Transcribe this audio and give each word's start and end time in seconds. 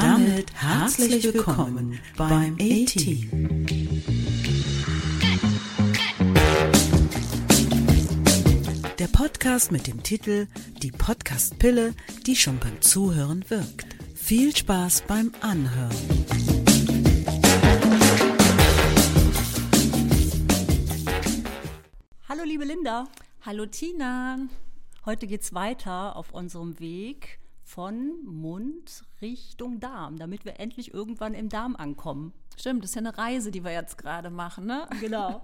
damit 0.00 0.52
herzlich 0.54 1.22
willkommen 1.22 2.00
beim 2.16 2.54
A-Team. 2.54 3.64
Der 8.98 9.06
Podcast 9.06 9.70
mit 9.70 9.86
dem 9.86 10.02
Titel 10.02 10.48
Die 10.82 10.90
Podcast-Pille, 10.90 11.94
die 12.26 12.34
schon 12.34 12.58
beim 12.58 12.80
Zuhören 12.80 13.44
wirkt. 13.48 13.86
Viel 14.16 14.56
Spaß 14.56 15.04
beim 15.06 15.30
Anhören. 15.40 15.94
Hallo 22.28 22.42
liebe 22.44 22.64
Linda, 22.64 23.04
Hallo 23.42 23.66
Tina. 23.66 24.38
heute 25.06 25.28
geht's 25.28 25.54
weiter 25.54 26.16
auf 26.16 26.32
unserem 26.32 26.80
Weg 26.80 27.38
von 27.64 28.22
Mund 28.24 29.02
Richtung 29.22 29.80
Darm, 29.80 30.18
damit 30.18 30.44
wir 30.44 30.60
endlich 30.60 30.92
irgendwann 30.92 31.32
im 31.34 31.48
Darm 31.48 31.74
ankommen. 31.76 32.32
Stimmt, 32.56 32.84
das 32.84 32.90
ist 32.90 32.94
ja 32.94 33.00
eine 33.00 33.16
Reise, 33.18 33.50
die 33.50 33.64
wir 33.64 33.72
jetzt 33.72 33.98
gerade 33.98 34.30
machen, 34.30 34.66
ne? 34.66 34.86
Genau. 35.00 35.40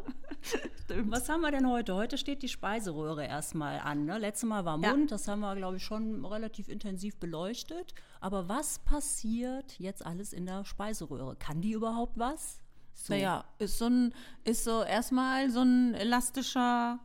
Was 1.07 1.29
haben 1.29 1.41
wir 1.41 1.51
denn 1.51 1.69
heute? 1.69 1.95
Heute 1.95 2.19
steht 2.19 2.43
die 2.43 2.49
Speiseröhre 2.49 3.25
erstmal 3.27 3.79
an. 3.81 4.05
Ne? 4.05 4.19
Letztes 4.19 4.49
Mal 4.49 4.65
war 4.65 4.79
Ja. 4.81 4.91
Mund, 4.91 5.11
das 5.11 5.27
haben 5.29 5.41
wir, 5.41 5.55
glaube 5.57 5.77
ich, 5.79 5.85
schon 5.85 6.25
relativ 6.25 6.69
intensiv 6.69 7.17
beleuchtet. 7.17 7.95
Aber 8.21 8.49
was 8.49 8.79
passiert 8.81 9.79
jetzt 9.79 10.05
alles 10.05 10.33
in 10.33 10.47
der 10.47 10.65
Speiseröhre? 10.65 11.37
Kann 11.37 11.61
die 11.61 11.73
überhaupt 11.73 12.19
was? 12.19 12.61
So. 12.95 13.15
Naja, 13.15 13.45
ist 13.59 13.79
so 13.79 13.87
ein, 13.87 14.15
ist 14.45 14.65
so 14.65 14.83
erstmal 14.83 15.51
so 15.51 15.61
ein 15.63 15.95
elastischer, 15.95 16.99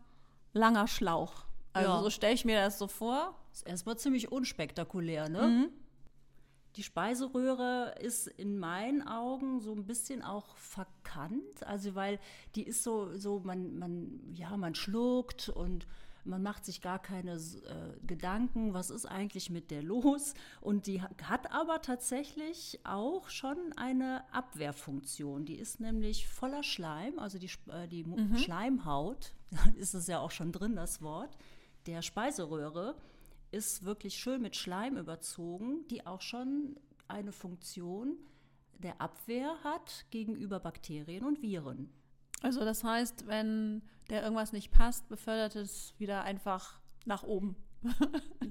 langer 0.53 0.87
Schlauch. 0.87 1.45
Also 1.73 1.89
Ja. 1.89 2.01
so 2.01 2.09
stelle 2.09 2.33
ich 2.33 2.45
mir 2.45 2.59
das 2.59 2.77
so 2.79 2.87
vor. 2.87 3.35
Ist 3.55 3.67
erstmal 3.67 3.97
ziemlich 3.97 4.31
unspektakulär, 4.31 5.29
ne? 5.29 5.69
Die 6.75 6.83
Speiseröhre 6.83 7.95
ist 8.01 8.27
in 8.27 8.59
meinen 8.59 9.07
Augen 9.07 9.61
so 9.61 9.71
ein 9.73 9.85
bisschen 9.85 10.21
auch 10.21 10.57
verkannt, 10.57 11.65
also 11.65 11.95
weil 11.95 12.19
die 12.55 12.63
ist 12.63 12.83
so, 12.83 13.15
so 13.17 13.39
man, 13.45 13.79
man, 13.79 14.19
ja, 14.33 14.57
man 14.57 14.75
schluckt 14.75 15.47
und 15.47 15.87
man 16.25 16.43
macht 16.43 16.65
sich 16.65 16.81
gar 16.81 16.99
keine 16.99 17.35
äh, 17.35 18.05
Gedanken, 18.05 18.73
was 18.73 18.89
ist 18.89 19.05
eigentlich 19.05 19.49
mit 19.49 19.71
der 19.71 19.83
los? 19.83 20.33
Und 20.59 20.87
die 20.87 21.01
ha- 21.01 21.09
hat 21.23 21.49
aber 21.53 21.81
tatsächlich 21.81 22.79
auch 22.83 23.29
schon 23.29 23.55
eine 23.77 24.23
Abwehrfunktion. 24.33 25.45
Die 25.45 25.55
ist 25.55 25.79
nämlich 25.79 26.27
voller 26.27 26.63
Schleim, 26.63 27.19
also 27.19 27.37
die, 27.37 27.51
äh, 27.71 27.87
die 27.87 28.03
Mu- 28.03 28.17
Schleimhaut, 28.37 29.33
ist 29.77 29.93
es 29.93 30.07
ja 30.07 30.19
auch 30.19 30.31
schon 30.31 30.51
drin, 30.51 30.75
das 30.75 31.01
Wort, 31.01 31.37
der 31.85 32.01
Speiseröhre 32.01 32.95
ist 33.55 33.83
wirklich 33.85 34.15
schön 34.15 34.41
mit 34.41 34.55
Schleim 34.55 34.97
überzogen, 34.97 35.87
die 35.89 36.05
auch 36.05 36.21
schon 36.21 36.75
eine 37.07 37.31
Funktion 37.31 38.17
der 38.79 38.99
Abwehr 39.01 39.55
hat 39.63 40.05
gegenüber 40.11 40.59
Bakterien 40.59 41.23
und 41.25 41.41
Viren. 41.41 41.89
Also 42.41 42.65
das 42.65 42.83
heißt, 42.83 43.27
wenn 43.27 43.81
der 44.09 44.21
irgendwas 44.23 44.51
nicht 44.51 44.71
passt, 44.71 45.07
befördert 45.07 45.55
es 45.55 45.93
wieder 45.97 46.23
einfach 46.23 46.79
nach 47.05 47.23
oben. 47.23 47.55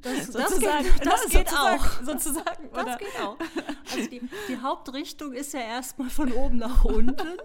Das, 0.00 0.27
Sozusagen, 0.33 0.84
geht, 0.84 1.06
das 1.06 1.27
geht 1.28 1.48
sozusagen, 1.48 1.80
auch. 1.80 2.02
Sozusagen, 2.02 2.70
Das 2.72 2.83
oder? 2.84 2.96
geht 2.96 3.20
auch. 3.20 3.39
Also 3.94 4.08
die, 4.11 4.22
die 4.48 4.56
Hauptrichtung 4.58 5.33
ist 5.34 5.52
ja 5.52 5.61
erstmal 5.61 6.08
von 6.11 6.33
oben 6.33 6.56
nach 6.56 6.84
unten. 6.84 7.36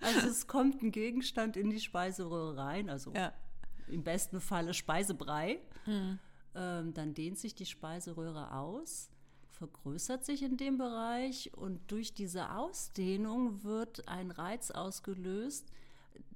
Also 0.00 0.28
es 0.28 0.46
kommt 0.46 0.82
ein 0.82 0.92
Gegenstand 0.92 1.56
in 1.56 1.68
die 1.68 1.80
Speiseröhre 1.80 2.56
rein, 2.56 2.88
also 2.88 3.12
Ja. 3.14 3.32
im 3.88 4.02
besten 4.04 4.40
Falle 4.40 4.72
Speisebrei. 4.72 5.60
Ähm, 6.54 6.94
dann 6.94 7.14
dehnt 7.14 7.38
sich 7.38 7.54
die 7.54 7.66
Speiseröhre 7.66 8.54
aus, 8.54 9.10
vergrößert 9.48 10.24
sich 10.24 10.42
in 10.42 10.56
dem 10.56 10.78
Bereich 10.78 11.52
und 11.54 11.90
durch 11.90 12.14
diese 12.14 12.52
Ausdehnung 12.52 13.62
wird 13.62 14.08
ein 14.08 14.30
Reiz 14.30 14.70
ausgelöst, 14.70 15.70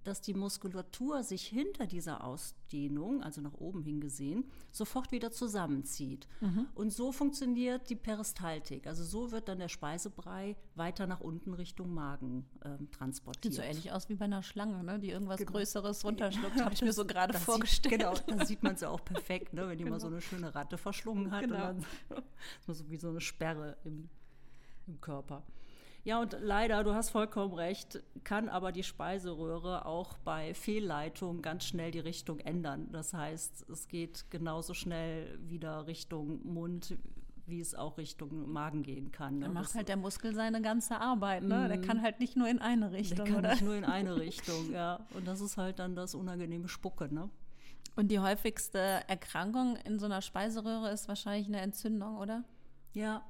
dass 0.04 0.20
die 0.20 0.34
Muskulatur 0.34 1.22
sich 1.22 1.46
hinter 1.46 1.86
dieser 1.86 2.24
Ausdehnung, 2.24 3.22
also 3.22 3.40
nach 3.40 3.54
oben 3.54 3.82
hin 3.82 4.00
gesehen, 4.00 4.44
sofort 4.70 5.12
wieder 5.12 5.32
zusammenzieht. 5.32 6.28
Und 6.74 6.92
so 6.92 7.10
funktioniert 7.10 7.88
die 7.88 7.96
Peristaltik. 7.96 8.86
Also 8.86 9.02
so 9.02 9.32
wird 9.32 9.48
dann 9.48 9.58
der 9.58 9.68
Speisebrei 9.68 10.56
weiter 10.74 11.06
nach 11.06 11.20
unten 11.20 11.54
Richtung 11.54 11.94
Magen 11.94 12.46
ähm, 12.64 12.90
transportiert. 12.90 13.54
Sieht 13.54 13.62
so 13.62 13.62
ähnlich 13.62 13.92
aus 13.92 14.08
wie 14.08 14.14
bei 14.14 14.26
einer 14.26 14.42
Schlange, 14.42 14.84
ne? 14.84 14.98
die 14.98 15.10
irgendwas 15.10 15.44
Größeres 15.44 16.04
runterschluckt, 16.04 16.60
habe 16.60 16.74
ich 16.74 16.82
mir 16.82 16.92
so 16.92 17.06
gerade 17.06 17.38
vorgestellt. 17.38 17.92
Sieht, 17.92 18.00
genau, 18.00 18.14
da 18.26 18.44
sieht 18.44 18.62
man 18.62 18.74
es 18.74 18.82
ja 18.82 18.90
auch 18.90 19.04
perfekt, 19.04 19.54
ne, 19.54 19.68
wenn 19.68 19.78
die 19.78 19.84
mal 19.84 20.00
so 20.00 20.08
eine 20.08 20.20
schöne 20.20 20.54
Ratte 20.54 20.76
verschlungen 20.76 21.30
hat. 21.30 21.42
Genau. 21.42 21.54
Und 21.54 21.62
dann 21.62 21.78
ist 21.78 22.68
man 22.68 22.76
so 22.76 22.90
wie 22.90 22.96
so 22.96 23.08
eine 23.08 23.20
Sperre 23.20 23.76
im, 23.84 24.08
im 24.86 25.00
Körper. 25.00 25.42
Ja, 26.04 26.20
und 26.20 26.36
leider, 26.40 26.84
du 26.84 26.94
hast 26.94 27.10
vollkommen 27.10 27.54
recht, 27.54 28.02
kann 28.24 28.50
aber 28.50 28.72
die 28.72 28.82
Speiseröhre 28.82 29.86
auch 29.86 30.18
bei 30.18 30.52
Fehlleitung 30.52 31.40
ganz 31.40 31.64
schnell 31.64 31.90
die 31.92 31.98
Richtung 32.00 32.40
ändern. 32.40 32.88
Das 32.92 33.14
heißt, 33.14 33.68
es 33.70 33.88
geht 33.88 34.30
genauso 34.30 34.74
schnell 34.74 35.38
wieder 35.48 35.86
Richtung 35.86 36.44
Mund, 36.46 36.98
wie 37.46 37.60
es 37.60 37.74
auch 37.74 37.96
Richtung 37.96 38.50
Magen 38.52 38.82
gehen 38.82 39.12
kann. 39.12 39.38
Ne? 39.38 39.46
Dann 39.46 39.54
macht 39.54 39.64
Das- 39.66 39.74
halt 39.76 39.88
der 39.88 39.96
Muskel 39.96 40.34
seine 40.34 40.60
ganze 40.60 41.00
Arbeit, 41.00 41.42
ne? 41.42 41.68
Der 41.68 41.80
kann 41.80 42.02
halt 42.02 42.20
nicht 42.20 42.36
nur 42.36 42.48
in 42.48 42.58
eine 42.58 42.90
der 42.90 42.98
Richtung, 42.98 43.26
kann 43.26 43.36
oder? 43.36 43.50
nicht 43.52 43.62
nur 43.62 43.74
in 43.74 43.84
eine 43.86 44.16
Richtung, 44.20 44.72
ja. 44.72 45.06
Und 45.14 45.26
das 45.26 45.40
ist 45.40 45.56
halt 45.56 45.78
dann 45.78 45.94
das 45.96 46.14
unangenehme 46.14 46.68
Spucke, 46.68 47.12
ne? 47.12 47.30
Und 47.96 48.08
die 48.10 48.18
häufigste 48.18 48.78
Erkrankung 49.08 49.76
in 49.84 49.98
so 49.98 50.04
einer 50.06 50.20
Speiseröhre 50.20 50.90
ist 50.90 51.06
wahrscheinlich 51.08 51.46
eine 51.46 51.60
Entzündung, 51.60 52.18
oder? 52.18 52.44
Ja, 52.92 53.22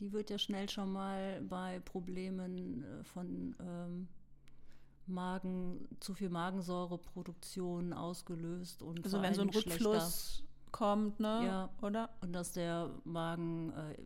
die 0.00 0.12
wird 0.12 0.30
ja 0.30 0.38
schnell 0.38 0.68
schon 0.68 0.92
mal 0.92 1.40
bei 1.42 1.80
Problemen 1.80 2.82
äh, 2.84 3.04
von 3.04 3.54
ähm, 3.60 4.08
Magen, 5.06 5.88
zu 6.00 6.14
viel 6.14 6.28
Magensäureproduktion 6.28 7.92
ausgelöst 7.92 8.82
und 8.82 9.04
Also 9.04 9.22
wenn 9.22 9.34
so 9.34 9.42
ein 9.42 9.50
Rückfluss 9.50 10.42
kommt, 10.70 11.18
ne? 11.18 11.42
Ja. 11.46 11.70
Oder? 11.80 12.10
und 12.20 12.32
dass 12.32 12.52
der 12.52 12.90
Magen 13.04 13.72
äh, 13.72 13.96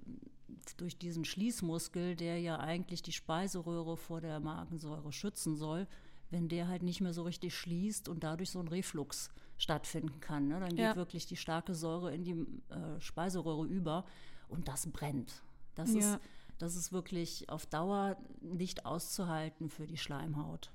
durch 0.77 0.97
diesen 0.97 1.25
Schließmuskel, 1.25 2.15
der 2.15 2.39
ja 2.41 2.61
eigentlich 2.61 3.03
die 3.03 3.13
Speiseröhre 3.13 3.97
vor 3.97 4.21
der 4.21 4.39
Magensäure 4.39 5.13
schützen 5.13 5.57
soll, 5.57 5.89
wenn 6.31 6.49
der 6.49 6.69
halt 6.69 6.83
nicht 6.83 7.01
mehr 7.01 7.13
so 7.13 7.23
richtig 7.25 7.55
schließt 7.57 8.09
und 8.09 8.23
dadurch 8.23 8.51
so 8.51 8.61
ein 8.61 8.69
Reflux 8.69 9.31
stattfinden 9.59 10.21
kann, 10.21 10.49
ne? 10.49 10.61
dann 10.61 10.71
geht 10.71 10.79
Ja. 10.79 10.97
wirklich 10.97 11.27
die 11.27 11.37
starke 11.37 11.75
Säure 11.75 12.15
in 12.15 12.25
die 12.25 12.33
äh, 12.73 13.01
Speiseröhre 13.01 13.67
über 13.67 14.05
und 14.49 14.69
das 14.69 14.87
brennt. 14.91 15.43
Das, 15.75 15.93
Ja. 15.93 16.15
ist, 16.15 16.21
das 16.59 16.77
ist 16.77 16.93
wirklich 16.93 17.49
auf 17.49 17.67
Dauer 17.67 18.17
nicht 18.41 18.87
auszuhalten 18.87 19.69
für 19.69 19.87
die 19.87 19.97
Schleimhaut. 19.99 20.71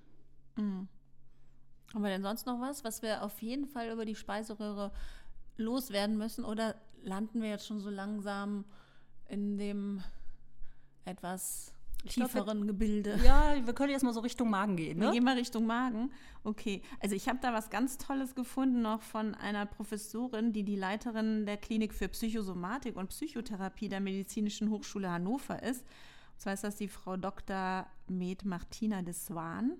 Haben 0.58 0.90
wir 1.94 2.10
denn 2.10 2.24
sonst 2.24 2.46
noch 2.46 2.60
was, 2.60 2.84
was 2.84 3.02
wir 3.02 3.24
auf 3.24 3.42
jeden 3.42 3.68
Fall 3.68 3.90
über 3.92 4.06
die 4.06 4.16
Speiseröhre 4.16 4.92
loswerden 5.56 6.18
müssen? 6.18 6.44
Oder 6.44 6.76
landen 7.04 7.42
wir 7.42 7.50
jetzt 7.50 7.68
schon 7.68 7.80
so 7.80 7.90
langsam 7.90 8.66
in 9.30 9.58
dem 9.58 10.04
etwas 11.06 11.74
glaub, 12.04 12.34
wir- 12.34 12.42
tieferen 12.42 12.68
Gebilde? 12.68 13.20
Ja, 13.26 13.56
wir 13.66 13.74
können 13.74 13.92
jetzt 13.92 14.04
mal 14.04 14.14
so 14.14 14.20
Richtung 14.22 14.50
Magen 14.50 14.76
gehen. 14.78 15.00
Wir 15.00 15.08
Ne? 15.08 15.14
gehen 15.14 15.24
mal 15.24 15.36
Richtung 15.38 15.66
Magen. 15.66 16.12
Okay, 16.44 16.82
also 17.00 17.16
ich 17.16 17.28
habe 17.28 17.40
da 17.42 17.54
was 17.54 17.70
ganz 17.70 17.98
Tolles 17.98 18.36
gefunden, 18.36 18.82
noch 18.82 19.02
von 19.02 19.36
einer 19.36 19.66
Professorin, 19.66 20.54
die 20.54 20.64
die 20.64 20.76
Leiterin 20.76 21.46
der 21.46 21.58
Klinik 21.58 21.94
für 21.94 22.08
Psychosomatik 22.08 22.96
und 22.96 23.08
Psychotherapie 23.10 23.90
der 23.90 24.00
Medizinischen 24.00 24.70
Hochschule 24.70 25.10
Hannover 25.12 25.62
ist. 25.64 25.82
Und 25.82 26.42
zwar 26.42 26.54
ist 26.54 26.64
das 26.64 26.76
die 26.76 26.88
Frau 26.88 27.18
Dr. 27.18 27.88
Med 28.08 28.46
Martina 28.46 29.02
de 29.02 29.14
Swan. 29.14 29.74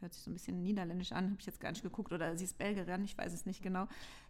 Hört 0.00 0.12
sich 0.12 0.24
so 0.24 0.30
ein 0.30 0.34
bisschen 0.34 0.62
niederländisch 0.62 1.12
an, 1.12 1.30
habe 1.30 1.36
ich 1.40 1.46
jetzt 1.46 1.60
gar 1.60 1.70
nicht 1.70 1.82
geguckt. 1.82 2.12
Oder 2.12 2.36
sie 2.36 2.44
ist 2.44 2.58
Belgierin, 2.58 3.02
ich 3.04 3.16
weiß 3.16 3.32
es 3.32 3.46
nicht 3.46 3.62
genau. 3.62 3.86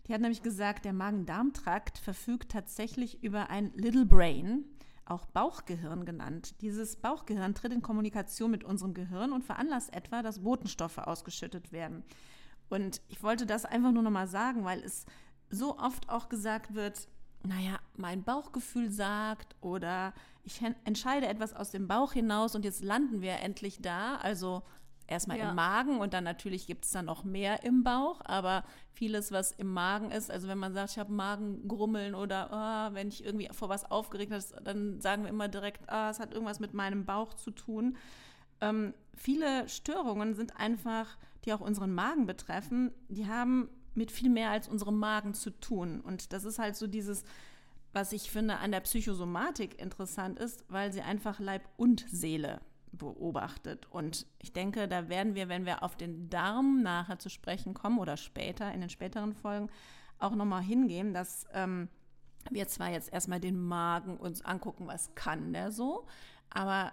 Die 0.06 0.14
hat 0.14 0.20
nämlich 0.20 0.42
gesagt, 0.42 0.84
der 0.84 0.92
Magen-Darm-Trakt 0.92 1.98
verfügt 1.98 2.52
tatsächlich 2.52 3.22
über 3.24 3.50
ein 3.50 3.72
Little 3.74 4.06
Brain, 4.06 4.64
auch 5.06 5.26
Bauchgehirn 5.26 6.04
genannt. 6.04 6.60
Dieses 6.60 6.96
Bauchgehirn 6.96 7.54
tritt 7.54 7.72
in 7.72 7.82
Kommunikation 7.82 8.50
mit 8.50 8.64
unserem 8.64 8.92
Gehirn 8.92 9.32
und 9.32 9.44
veranlasst 9.44 9.94
etwa, 9.94 10.22
dass 10.22 10.42
Botenstoffe 10.42 10.98
ausgeschüttet 10.98 11.72
werden. 11.72 12.04
Und 12.68 13.00
ich 13.08 13.22
wollte 13.22 13.46
das 13.46 13.64
einfach 13.64 13.92
nur 13.92 14.02
nochmal 14.02 14.26
sagen, 14.26 14.64
weil 14.64 14.80
es 14.82 15.06
so 15.48 15.78
oft 15.78 16.08
auch 16.08 16.28
gesagt 16.28 16.74
wird, 16.74 17.08
naja, 17.44 17.78
mein 17.94 18.24
Bauchgefühl 18.24 18.90
sagt 18.90 19.54
oder 19.60 20.12
ich 20.42 20.60
entscheide 20.84 21.26
etwas 21.28 21.54
aus 21.54 21.70
dem 21.70 21.86
Bauch 21.86 22.12
hinaus 22.12 22.54
und 22.54 22.64
jetzt 22.64 22.82
landen 22.82 23.20
wir 23.20 23.38
endlich 23.40 23.80
da. 23.80 24.16
Also 24.16 24.62
erstmal 25.08 25.38
Ja. 25.38 25.50
im 25.50 25.54
Magen 25.56 25.98
und 26.00 26.14
dann 26.14 26.24
natürlich 26.24 26.66
gibt 26.66 26.84
es 26.84 26.90
dann 26.90 27.04
noch 27.06 27.24
mehr 27.24 27.64
im 27.64 27.82
Bauch, 27.84 28.20
aber 28.24 28.64
vieles, 28.92 29.30
was 29.32 29.52
im 29.52 29.72
Magen 29.72 30.10
ist, 30.10 30.30
also 30.30 30.48
wenn 30.48 30.58
man 30.58 30.72
sagt, 30.74 30.92
ich 30.92 30.98
habe 30.98 31.12
Magengrummeln 31.12 32.14
oder 32.14 32.52
ah, 32.52 32.90
wenn 32.94 33.08
ich 33.08 33.24
irgendwie 33.24 33.48
vor 33.52 33.68
was 33.68 33.90
aufgeregt 33.90 34.30
bin, 34.30 34.42
dann 34.64 35.00
sagen 35.00 35.22
wir 35.24 35.30
immer 35.30 35.48
direkt, 35.48 35.88
ah, 35.88 36.10
es 36.10 36.18
hat 36.20 36.32
irgendwas 36.32 36.60
mit 36.60 36.74
meinem 36.74 37.04
Bauch 37.04 37.34
zu 37.34 37.50
tun. 37.50 37.96
Ähm, 38.60 38.94
viele 39.14 39.68
Störungen 39.68 40.34
sind 40.34 40.56
einfach, 40.56 41.18
die 41.44 41.52
auch 41.52 41.60
unseren 41.60 41.92
Magen 41.94 42.26
betreffen, 42.26 42.92
die 43.08 43.26
haben 43.26 43.68
mit 43.94 44.10
viel 44.10 44.28
mehr 44.30 44.50
als 44.50 44.68
unserem 44.68 44.98
Magen 44.98 45.34
zu 45.34 45.50
tun. 45.50 46.00
Und 46.00 46.32
das 46.32 46.44
ist 46.44 46.58
halt 46.58 46.76
so 46.76 46.86
dieses, 46.86 47.24
was 47.92 48.12
ich 48.12 48.30
finde 48.30 48.56
an 48.58 48.72
der 48.72 48.80
Psychosomatik 48.80 49.80
interessant 49.80 50.38
ist, 50.38 50.64
weil 50.68 50.92
sie 50.92 51.00
einfach 51.02 51.38
Leib 51.38 51.68
und 51.76 52.04
Seele 52.10 52.60
beobachtet. 52.98 53.86
Und 53.90 54.26
ich 54.38 54.52
denke, 54.52 54.88
da 54.88 55.08
werden 55.08 55.34
wir, 55.34 55.48
wenn 55.48 55.66
wir 55.66 55.82
auf 55.82 55.96
den 55.96 56.28
Darm 56.30 56.82
nachher 56.82 57.18
zu 57.18 57.28
sprechen 57.28 57.74
kommen 57.74 57.98
oder 57.98 58.16
später, 58.16 58.72
in 58.72 58.80
den 58.80 58.90
späteren 58.90 59.34
Folgen, 59.34 59.68
auch 60.18 60.34
nochmal 60.34 60.62
hingehen, 60.62 61.12
dass 61.12 61.46
ähm, 61.52 61.88
wir 62.50 62.68
zwar 62.68 62.90
jetzt 62.90 63.12
erstmal 63.12 63.40
den 63.40 63.60
Magen 63.60 64.16
uns 64.16 64.44
angucken, 64.44 64.86
was 64.86 65.14
kann 65.14 65.52
der 65.52 65.72
so, 65.72 66.06
aber 66.50 66.92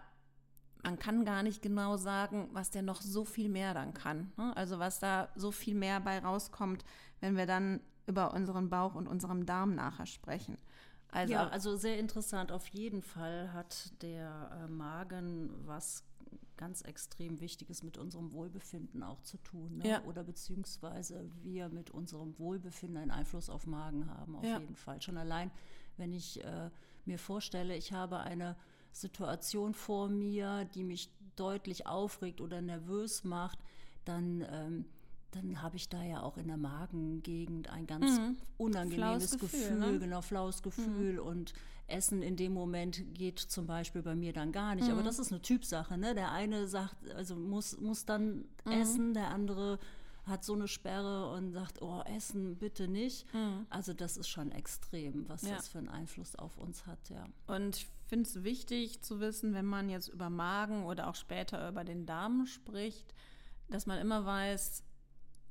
man 0.84 1.00
kann 1.00 1.24
gar 1.24 1.44
nicht 1.44 1.62
genau 1.62 1.96
sagen, 1.96 2.50
was 2.52 2.70
der 2.70 2.82
noch 2.82 3.02
so 3.02 3.24
viel 3.24 3.50
mehr 3.50 3.74
dann 3.74 3.94
kann. 3.94 4.34
Ne? 4.38 4.56
Also 4.58 4.80
was 4.80 5.00
da 5.00 5.30
so 5.36 5.52
viel 5.52 5.76
mehr 5.76 6.02
bei 6.02 6.20
rauskommt, 6.20 6.84
wenn 7.22 7.38
wir 7.38 7.46
dann 7.46 7.80
über 8.06 8.34
unseren 8.34 8.70
Bauch 8.70 8.96
und 8.96 9.08
unserem 9.08 9.46
Darm 9.46 9.76
nachher 9.76 10.06
sprechen. 10.06 10.58
Also, 11.14 11.34
ja, 11.34 11.48
also 11.50 11.76
sehr 11.76 12.00
interessant. 12.00 12.52
Auf 12.52 12.68
jeden 12.70 13.02
Fall 13.02 13.54
hat 13.54 13.92
der 14.02 14.66
äh, 14.66 14.68
Magen 14.68 15.52
was 15.66 16.04
ganz 16.58 16.82
extrem 16.82 17.40
Wichtiges 17.40 17.84
mit 17.84 17.98
unserem 17.98 18.32
Wohlbefinden 18.32 19.04
auch 19.04 19.22
zu 19.22 19.38
tun. 19.38 19.78
Ne? 19.78 19.90
Ja. 19.90 20.04
Oder 20.06 20.24
beziehungsweise 20.24 21.30
wir 21.42 21.70
mit 21.70 21.92
unserem 21.92 22.38
Wohlbefinden 22.40 22.98
einen 22.98 23.12
Einfluss 23.12 23.50
auf 23.50 23.66
Magen 23.66 24.10
haben, 24.10 24.36
auf 24.36 24.44
ja. 24.44 24.60
jeden 24.60 24.76
Fall. 24.76 25.02
Schon 25.02 25.18
allein, 25.18 25.52
wenn 25.98 26.14
ich 26.14 26.44
äh, 26.44 26.70
mir 27.06 27.20
vorstelle, 27.20 27.76
ich 27.76 27.92
habe 27.92 28.20
eine 28.20 28.56
Situation 28.92 29.74
vor 29.74 30.10
mir, 30.10 30.66
die 30.74 30.84
mich 30.84 31.10
deutlich 31.36 31.88
aufregt 31.88 32.42
oder 32.42 32.62
nervös 32.62 33.24
macht, 33.24 33.60
dann 34.06 34.46
ähm, 34.50 34.86
dann 35.36 35.62
habe 35.62 35.78
ich 35.78 35.90
da 35.90 36.04
ja 36.04 36.22
auch 36.22 36.38
in 36.38 36.48
der 36.48 36.58
Magengegend 36.58 37.70
ein 37.70 37.88
ganz 37.88 38.20
mhm. 38.20 38.38
unangenehmes 38.58 39.32
Gefühl, 39.32 39.60
Gefühl 39.60 39.80
ne? 39.80 40.00
genau, 40.00 40.22
flaues 40.22 40.62
Gefühl 40.62 41.14
mhm. 41.14 41.28
und 41.28 41.54
Essen 41.88 42.22
in 42.22 42.36
dem 42.36 42.54
Moment 42.54 43.04
geht 43.14 43.40
zum 43.40 43.68
Beispiel 43.68 44.02
bei 44.02 44.16
mir 44.16 44.34
dann 44.34 44.52
gar 44.52 44.76
nicht. 44.76 44.88
Mhm. 44.88 44.94
Aber 44.94 45.04
das 45.04 45.20
ist 45.20 45.32
eine 45.32 45.42
Typsache, 45.42 45.98
ne? 45.98 46.16
Der 46.16 46.32
eine 46.32 46.68
sagt, 46.68 46.96
also 47.12 47.36
muss, 47.36 47.80
muss 47.80 48.06
dann 48.06 48.46
mhm. 48.66 48.72
essen, 48.72 49.14
der 49.14 49.30
andere 49.30 49.80
hat 50.26 50.46
so 50.46 50.54
eine 50.54 50.70
Sperre 50.70 51.32
und 51.32 51.52
sagt, 51.52 51.82
oh, 51.82 52.02
essen 52.06 52.58
bitte 52.58 52.88
nicht. 52.88 53.32
Mhm. 53.34 53.66
Also 53.70 53.94
das 53.94 54.16
ist 54.16 54.30
schon 54.30 54.52
extrem, 54.52 55.28
was 55.28 55.42
ja. 55.42 55.56
das 55.56 55.68
für 55.68 55.80
einen 55.80 55.90
Einfluss 55.90 56.36
auf 56.36 56.58
uns 56.58 56.86
hat, 56.86 57.10
ja. 57.10 57.26
Und 57.48 57.78
ich 57.78 57.88
finde 58.08 58.30
es 58.30 58.44
wichtig 58.44 59.02
zu 59.02 59.20
wissen, 59.20 59.54
wenn 59.54 59.66
man 59.66 59.90
jetzt 59.90 60.08
über 60.08 60.30
Magen 60.30 60.86
oder 60.86 61.10
auch 61.10 61.16
später 61.16 61.68
über 61.68 61.84
den 61.84 62.06
Darm 62.06 62.46
spricht, 62.46 63.14
dass 63.70 63.86
man 63.86 64.00
immer 64.00 64.26
weiß, 64.26 64.84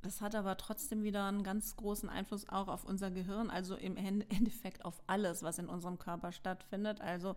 das 0.03 0.21
hat 0.21 0.35
aber 0.35 0.57
trotzdem 0.57 1.03
wieder 1.03 1.25
einen 1.25 1.43
ganz 1.43 1.75
großen 1.75 2.09
Einfluss 2.09 2.47
auch 2.49 2.67
auf 2.67 2.83
unser 2.83 3.09
Gehirn, 3.09 3.49
also 3.49 3.75
im 3.75 3.97
Endeffekt 3.97 4.85
auf 4.85 5.01
alles, 5.07 5.43
was 5.43 5.57
in 5.57 5.67
unserem 5.67 5.97
Körper 5.97 6.31
stattfindet. 6.31 7.01
Also 7.01 7.35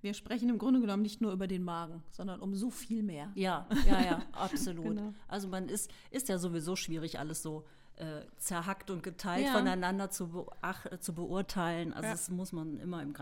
wir 0.00 0.14
sprechen 0.14 0.48
im 0.48 0.58
Grunde 0.58 0.80
genommen 0.80 1.02
nicht 1.02 1.20
nur 1.20 1.32
über 1.32 1.46
den 1.46 1.62
Magen, 1.62 2.02
sondern 2.10 2.40
um 2.40 2.54
so 2.54 2.70
viel 2.70 3.02
mehr. 3.02 3.30
Ja, 3.34 3.66
ja, 3.86 4.00
ja, 4.00 4.22
absolut. 4.32 4.84
genau. 4.84 5.14
Also 5.28 5.48
man 5.48 5.68
ist, 5.68 5.90
ist 6.10 6.28
ja 6.28 6.38
sowieso 6.38 6.76
schwierig, 6.76 7.18
alles 7.18 7.42
so 7.42 7.64
äh, 7.96 8.22
zerhackt 8.38 8.90
und 8.90 9.02
geteilt 9.02 9.46
ja. 9.46 9.52
voneinander 9.52 10.10
zu, 10.10 10.28
beach, 10.28 11.00
zu 11.00 11.14
beurteilen. 11.14 11.92
Also 11.92 12.06
ja. 12.06 12.12
das 12.12 12.30
muss 12.30 12.52
man 12.52 12.78
immer 12.78 13.02
im 13.02 13.14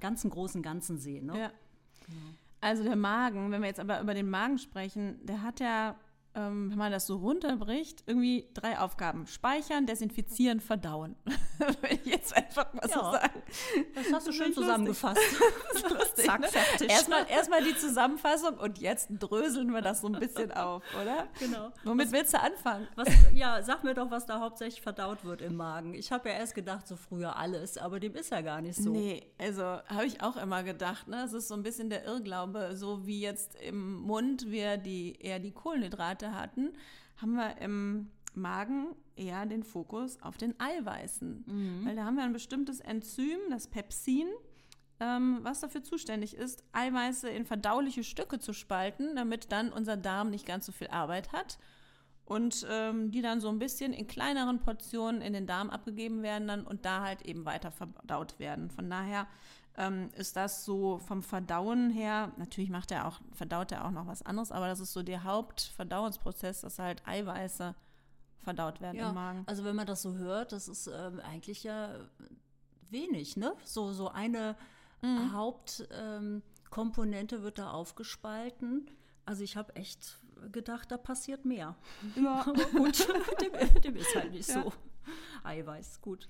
ganzen 0.00 0.30
großen 0.30 0.62
Ganzen 0.62 0.98
sehen. 0.98 1.26
Ne? 1.26 1.38
Ja. 1.38 1.50
Genau. 2.06 2.34
Also 2.60 2.82
der 2.82 2.96
Magen, 2.96 3.50
wenn 3.50 3.60
wir 3.60 3.68
jetzt 3.68 3.80
aber 3.80 4.00
über 4.00 4.14
den 4.14 4.28
Magen 4.28 4.58
sprechen, 4.58 5.24
der 5.24 5.42
hat 5.42 5.60
ja 5.60 5.96
ähm, 6.36 6.70
wenn 6.70 6.78
man 6.78 6.92
das 6.92 7.06
so 7.06 7.16
runterbricht, 7.16 8.04
irgendwie 8.06 8.46
drei 8.52 8.78
Aufgaben. 8.78 9.26
Speichern, 9.26 9.86
desinfizieren, 9.86 10.60
verdauen. 10.60 11.16
Will 11.58 11.98
ich 12.04 12.04
jetzt 12.04 12.36
einfach 12.36 12.72
mal 12.74 12.86
ja, 12.88 12.94
so 12.94 13.00
sagen. 13.00 13.42
Das 13.94 14.12
hast 14.12 14.26
du 14.26 14.32
schön 14.32 14.52
zusammengefasst. 14.52 15.20
lustig, 15.90 16.26
Zack, 16.26 16.40
ne? 16.40 16.48
fertig. 16.48 16.90
Erstmal, 16.90 17.26
erstmal 17.30 17.64
die 17.64 17.74
Zusammenfassung 17.76 18.58
und 18.58 18.78
jetzt 18.78 19.08
dröseln 19.18 19.72
wir 19.72 19.80
das 19.80 20.02
so 20.02 20.08
ein 20.08 20.18
bisschen 20.18 20.52
auf, 20.52 20.82
oder? 21.00 21.26
Genau. 21.38 21.72
Womit 21.84 22.06
was, 22.06 22.12
willst 22.12 22.34
du 22.34 22.40
anfangen? 22.40 22.86
Was, 22.96 23.08
ja, 23.32 23.62
sag 23.62 23.82
mir 23.82 23.94
doch, 23.94 24.10
was 24.10 24.26
da 24.26 24.40
hauptsächlich 24.40 24.82
verdaut 24.82 25.24
wird 25.24 25.40
im 25.40 25.56
Magen. 25.56 25.94
Ich 25.94 26.12
habe 26.12 26.28
ja 26.28 26.34
erst 26.34 26.54
gedacht, 26.54 26.86
so 26.86 26.96
früher 26.96 27.36
alles, 27.36 27.78
aber 27.78 27.98
dem 27.98 28.14
ist 28.14 28.30
ja 28.30 28.42
gar 28.42 28.60
nicht 28.60 28.76
so. 28.76 28.90
Nee, 28.90 29.26
also 29.38 29.62
habe 29.62 30.04
ich 30.06 30.22
auch 30.22 30.36
immer 30.36 30.62
gedacht. 30.62 31.08
Ne? 31.08 31.22
Es 31.24 31.32
ist 31.32 31.48
so 31.48 31.54
ein 31.54 31.62
bisschen 31.62 31.88
der 31.88 32.04
Irrglaube, 32.04 32.76
so 32.76 33.06
wie 33.06 33.20
jetzt 33.20 33.54
im 33.62 33.94
Mund 33.94 34.50
wir 34.50 34.76
die, 34.76 35.16
eher 35.18 35.38
die 35.38 35.52
Kohlenhydrate 35.52 36.25
heute 36.26 36.34
hatten, 36.34 36.72
haben 37.16 37.34
wir 37.34 37.58
im 37.60 38.10
Magen 38.34 38.94
eher 39.16 39.46
den 39.46 39.62
Fokus 39.62 40.20
auf 40.20 40.36
den 40.36 40.58
Eiweißen. 40.60 41.44
Mhm. 41.46 41.86
Weil 41.86 41.96
da 41.96 42.04
haben 42.04 42.16
wir 42.16 42.24
ein 42.24 42.32
bestimmtes 42.32 42.80
Enzym, 42.80 43.38
das 43.50 43.68
Pepsin, 43.68 44.28
ähm, 45.00 45.38
was 45.42 45.60
dafür 45.60 45.82
zuständig 45.82 46.34
ist, 46.36 46.64
Eiweiße 46.72 47.28
in 47.28 47.44
verdauliche 47.44 48.04
Stücke 48.04 48.38
zu 48.38 48.52
spalten, 48.52 49.16
damit 49.16 49.52
dann 49.52 49.72
unser 49.72 49.96
Darm 49.96 50.30
nicht 50.30 50.46
ganz 50.46 50.66
so 50.66 50.72
viel 50.72 50.88
Arbeit 50.88 51.32
hat. 51.32 51.58
Und 52.24 52.66
ähm, 52.68 53.12
die 53.12 53.22
dann 53.22 53.40
so 53.40 53.48
ein 53.48 53.60
bisschen 53.60 53.92
in 53.92 54.08
kleineren 54.08 54.58
Portionen 54.58 55.22
in 55.22 55.32
den 55.32 55.46
Darm 55.46 55.70
abgegeben 55.70 56.24
werden 56.24 56.48
dann 56.48 56.66
und 56.66 56.84
da 56.84 57.02
halt 57.04 57.22
eben 57.22 57.44
weiter 57.44 57.70
verdaut 57.70 58.40
werden. 58.40 58.68
Von 58.68 58.90
daher 58.90 59.28
ähm, 59.76 60.10
ist 60.16 60.36
das 60.36 60.64
so 60.64 60.98
vom 60.98 61.22
Verdauen 61.22 61.90
her, 61.90 62.32
natürlich 62.36 62.70
macht 62.70 62.90
er 62.90 63.06
auch, 63.06 63.20
verdaut 63.32 63.72
er 63.72 63.84
auch 63.84 63.90
noch 63.90 64.06
was 64.06 64.22
anderes, 64.22 64.52
aber 64.52 64.68
das 64.68 64.80
ist 64.80 64.92
so 64.92 65.02
der 65.02 65.24
Hauptverdauungsprozess, 65.24 66.62
dass 66.62 66.78
halt 66.78 67.06
Eiweiße 67.06 67.74
verdaut 68.42 68.80
werden 68.80 68.96
ja, 68.96 69.10
im 69.10 69.14
Magen. 69.14 69.42
Also 69.46 69.64
wenn 69.64 69.76
man 69.76 69.86
das 69.86 70.02
so 70.02 70.14
hört, 70.14 70.52
das 70.52 70.68
ist 70.68 70.86
ähm, 70.86 71.20
eigentlich 71.20 71.64
ja 71.64 71.90
wenig, 72.90 73.36
ne? 73.36 73.54
So, 73.64 73.92
so 73.92 74.08
eine 74.08 74.56
mhm. 75.02 75.32
Hauptkomponente 75.32 77.36
ähm, 77.36 77.42
wird 77.42 77.58
da 77.58 77.70
aufgespalten. 77.70 78.90
Also 79.24 79.42
ich 79.42 79.56
habe 79.56 79.74
echt 79.76 80.18
gedacht, 80.52 80.90
da 80.90 80.96
passiert 80.96 81.44
mehr. 81.44 81.76
Ja, 82.14 82.40
aber 82.46 82.64
gut, 82.66 83.08
dem, 83.40 83.82
dem, 83.82 83.96
ist 83.96 84.14
halt 84.14 84.32
nicht 84.32 84.48
ja. 84.48 84.62
so. 84.62 84.72
Eiweiß, 85.44 86.00
gut. 86.00 86.28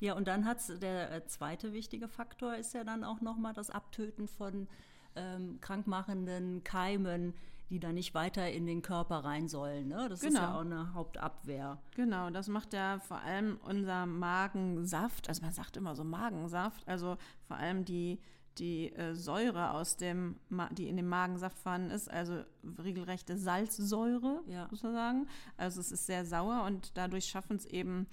Ja, 0.00 0.14
und 0.14 0.28
dann 0.28 0.44
hat 0.44 0.58
der 0.82 1.12
äh, 1.12 1.26
zweite 1.26 1.72
wichtige 1.72 2.08
Faktor 2.08 2.56
ist 2.56 2.74
ja 2.74 2.84
dann 2.84 3.04
auch 3.04 3.20
nochmal 3.20 3.54
das 3.54 3.70
Abtöten 3.70 4.28
von 4.28 4.68
ähm, 5.14 5.58
krankmachenden 5.60 6.62
Keimen, 6.64 7.34
die 7.70 7.80
dann 7.80 7.94
nicht 7.94 8.14
weiter 8.14 8.50
in 8.50 8.66
den 8.66 8.82
Körper 8.82 9.24
rein 9.24 9.48
sollen. 9.48 9.88
Ne? 9.88 10.08
Das 10.08 10.20
genau. 10.20 10.32
ist 10.32 10.34
ja 10.34 10.46
genau. 10.46 10.56
auch 10.56 10.60
eine 10.60 10.94
Hauptabwehr. 10.94 11.78
Genau, 11.96 12.30
das 12.30 12.48
macht 12.48 12.72
ja 12.74 12.98
vor 13.00 13.20
allem 13.20 13.58
unser 13.64 14.06
Magensaft, 14.06 15.28
also 15.28 15.42
man 15.42 15.52
sagt 15.52 15.76
immer 15.76 15.94
so 15.94 16.04
Magensaft, 16.04 16.86
also 16.86 17.16
vor 17.42 17.56
allem 17.56 17.84
die 17.84 18.18
die 18.58 18.92
äh, 18.94 19.14
Säure 19.14 19.72
aus 19.72 19.96
dem, 19.96 20.36
die 20.72 20.88
in 20.88 20.96
dem 20.96 21.08
Magensaft 21.08 21.58
vorhanden 21.58 21.90
ist, 21.90 22.10
also 22.10 22.42
regelrechte 22.82 23.36
Salzsäure 23.36 24.40
ja. 24.48 24.66
sozusagen. 24.70 25.28
Also 25.56 25.80
es 25.80 25.92
ist 25.92 26.06
sehr 26.06 26.24
sauer 26.24 26.64
und 26.64 26.96
dadurch 26.96 27.26
schaffen 27.26 27.56
es 27.56 27.66
eben 27.66 28.06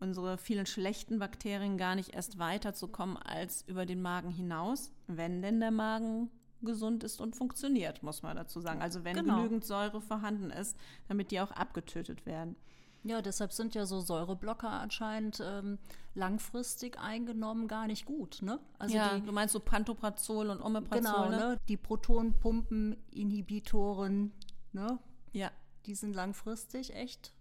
unsere 0.00 0.38
vielen 0.38 0.66
schlechten 0.66 1.18
Bakterien 1.18 1.78
gar 1.78 1.94
nicht 1.94 2.14
erst 2.14 2.38
weiterzukommen 2.38 3.16
als 3.16 3.62
über 3.66 3.86
den 3.86 4.02
Magen 4.02 4.30
hinaus, 4.30 4.92
wenn 5.06 5.40
denn 5.42 5.60
der 5.60 5.70
Magen 5.70 6.30
gesund 6.62 7.04
ist 7.04 7.20
und 7.20 7.36
funktioniert, 7.36 8.02
muss 8.02 8.22
man 8.22 8.36
dazu 8.36 8.60
sagen. 8.60 8.82
Also 8.82 9.04
wenn 9.04 9.16
genau. 9.16 9.36
genügend 9.36 9.64
Säure 9.64 10.00
vorhanden 10.00 10.50
ist, 10.50 10.76
damit 11.08 11.30
die 11.30 11.40
auch 11.40 11.52
abgetötet 11.52 12.26
werden. 12.26 12.56
Ja, 13.04 13.22
deshalb 13.22 13.52
sind 13.52 13.76
ja 13.76 13.86
so 13.86 14.00
Säureblocker 14.00 14.68
anscheinend 14.68 15.40
ähm, 15.44 15.78
langfristig 16.14 16.98
eingenommen 16.98 17.68
gar 17.68 17.86
nicht 17.86 18.06
gut, 18.06 18.42
ne? 18.42 18.58
Also 18.78 18.96
ja, 18.96 19.14
die, 19.14 19.24
du 19.24 19.30
meinst 19.32 19.52
so 19.52 19.60
Pantoprazol 19.60 20.50
und 20.50 20.60
Omeprazol, 20.60 21.26
Genau, 21.26 21.30
ne? 21.30 21.60
Die 21.68 21.76
Protonpumpeninhibitoren, 21.76 24.32
ne? 24.72 24.98
Ja. 25.32 25.52
Die 25.86 25.94
sind 25.94 26.12
langfristig 26.14 26.92
echt 26.94 27.32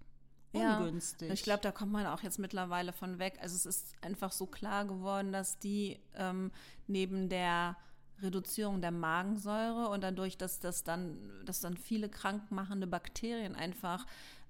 ungünstig. 0.54 1.28
Ja, 1.28 1.34
ich 1.34 1.44
glaube, 1.44 1.62
da 1.62 1.72
kommt 1.72 1.92
man 1.92 2.06
auch 2.06 2.22
jetzt 2.24 2.40
mittlerweile 2.40 2.94
von 2.94 3.20
weg. 3.20 3.38
Also 3.42 3.56
es 3.56 3.66
ist 3.66 3.96
einfach 4.02 4.32
so 4.32 4.46
klar 4.46 4.86
geworden, 4.86 5.32
dass 5.32 5.60
die 5.60 6.00
ähm, 6.16 6.52
neben 6.88 7.30
der 7.30 7.78
Reduzierung 8.22 8.82
der 8.82 8.92
Magensäure 8.92 9.90
und 9.90 10.02
dadurch, 10.02 10.38
dass 10.38 10.60
das 10.60 10.84
dann, 10.84 11.18
dass 11.46 11.60
dann 11.60 11.78
viele 11.78 12.10
krankmachende 12.10 12.88
Bakterien 12.88 13.56
einfach 13.56 14.06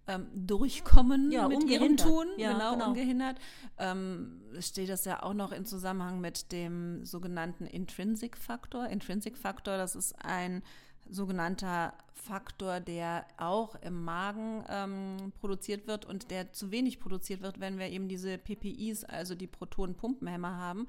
ähm, 0.08 0.28
durchkommen 0.34 1.32
ja, 1.32 1.48
mit 1.50 1.64
ihrem 1.66 1.98
Tun, 1.98 2.28
ja, 2.38 2.54
genau, 2.54 2.74
genau, 2.74 2.88
ungehindert. 2.88 3.38
Ähm, 3.78 4.42
steht 4.60 4.90
das 4.90 5.04
ja 5.04 5.22
auch 5.22 5.34
noch 5.34 5.52
in 5.52 5.66
Zusammenhang 5.66 6.22
mit 6.22 6.52
dem 6.54 7.06
sogenannten 7.06 7.66
Intrinsic-Faktor. 7.66 8.88
Intrinsic-Faktor, 8.88 9.78
das 9.78 9.96
ist 9.96 10.16
ein 10.24 10.64
sogenannter 11.10 11.94
Faktor, 12.14 12.80
der 12.80 13.26
auch 13.38 13.76
im 13.82 14.04
Magen 14.04 14.64
ähm, 14.70 15.32
produziert 15.40 15.88
wird 15.88 16.06
und 16.06 16.32
der 16.32 16.52
zu 16.52 16.72
wenig 16.72 17.00
produziert 17.00 17.42
wird, 17.42 17.60
wenn 17.60 17.80
wir 17.80 17.88
eben 17.90 18.08
diese 18.08 18.38
PPIs, 18.38 19.04
also 19.04 19.36
die 19.36 19.48
Protonenpumpenhämmer 19.48 20.58
haben. 20.58 20.88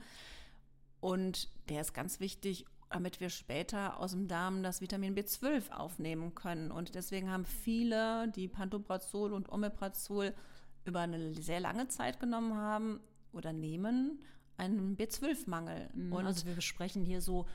Und 1.01 1.49
der 1.69 1.83
ist 1.83 1.95
ganz 1.95 2.21
wichtig, 2.21 2.67
damit 2.91 3.21
wir 3.21 3.31
später 3.31 3.99
aus 4.01 4.13
dem 4.13 4.29
Darm 4.29 4.63
das 4.63 4.81
Vitamin 4.81 5.15
B12 5.15 5.71
aufnehmen 5.71 6.35
können. 6.35 6.71
Und 6.71 6.95
deswegen 6.95 7.31
haben 7.31 7.45
viele, 7.45 8.29
die 8.29 8.49
Pantoprazol 8.49 9.33
und 9.33 9.51
Omeprazol 9.51 10.35
über 10.85 11.01
eine 11.01 11.35
sehr 11.35 11.61
lange 11.61 11.89
Zeit 11.89 12.19
genommen 12.19 12.57
haben 12.57 13.01
oder 13.33 13.53
nehmen, 13.53 14.19
einen 14.57 14.97
B12-Mangel. 14.97 15.91
Mhm. 15.95 16.15
Also 16.15 16.47
wir 16.47 16.55
besprechen 16.55 17.05
hier 17.05 17.21
so 17.21 17.47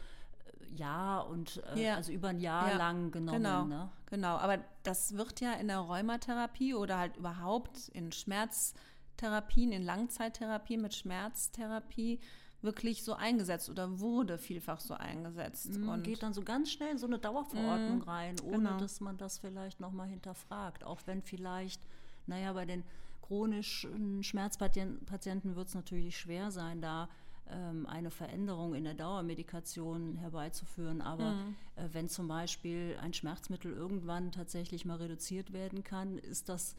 Jahr 0.75 1.27
und 1.27 1.61
äh, 1.75 1.83
ja. 1.83 1.95
also 1.95 2.11
über 2.11 2.29
ein 2.29 2.39
Jahr 2.39 2.71
ja. 2.71 2.77
lang 2.77 3.11
genommen. 3.11 3.43
Genau, 3.43 3.65
ne? 3.65 3.89
genau. 4.07 4.37
Aber 4.37 4.59
das 4.83 5.15
wird 5.17 5.41
ja 5.41 5.53
in 5.53 5.67
der 5.67 5.79
Rheumatherapie 5.79 6.73
oder 6.73 6.97
halt 6.97 7.17
überhaupt 7.17 7.89
in 7.89 8.11
Schmerztherapien, 8.11 9.71
in 9.71 9.83
Langzeittherapie 9.83 10.77
mit 10.77 10.95
Schmerztherapie 10.95 12.19
wirklich 12.63 13.03
so 13.03 13.13
eingesetzt 13.13 13.69
oder 13.69 13.99
wurde 13.99 14.37
vielfach 14.37 14.79
so 14.79 14.93
eingesetzt. 14.93 15.77
Mhm, 15.77 15.89
und 15.89 16.03
geht 16.03 16.23
dann 16.23 16.33
so 16.33 16.41
ganz 16.41 16.71
schnell 16.71 16.91
in 16.91 16.97
so 16.97 17.07
eine 17.07 17.19
Dauerverordnung 17.19 17.97
mhm, 17.97 18.03
rein, 18.03 18.35
ohne 18.41 18.57
genau. 18.57 18.77
dass 18.77 19.01
man 19.01 19.17
das 19.17 19.39
vielleicht 19.39 19.79
nochmal 19.79 20.07
hinterfragt. 20.07 20.83
Auch 20.83 21.01
wenn 21.05 21.21
vielleicht, 21.21 21.81
naja, 22.25 22.53
bei 22.53 22.65
den 22.65 22.83
chronischen 23.21 24.23
Schmerzpatienten 24.23 25.55
wird 25.55 25.67
es 25.67 25.75
natürlich 25.75 26.17
schwer 26.17 26.51
sein, 26.51 26.81
da 26.81 27.09
ähm, 27.49 27.85
eine 27.85 28.11
Veränderung 28.11 28.73
in 28.73 28.83
der 28.83 28.93
Dauermedikation 28.93 30.17
herbeizuführen. 30.17 31.01
Aber 31.01 31.31
mhm. 31.31 31.55
äh, 31.75 31.89
wenn 31.91 32.09
zum 32.09 32.27
Beispiel 32.27 32.97
ein 33.01 33.13
Schmerzmittel 33.13 33.73
irgendwann 33.73 34.31
tatsächlich 34.31 34.85
mal 34.85 34.97
reduziert 34.97 35.53
werden 35.53 35.83
kann, 35.83 36.17
ist 36.17 36.49
das 36.49 36.75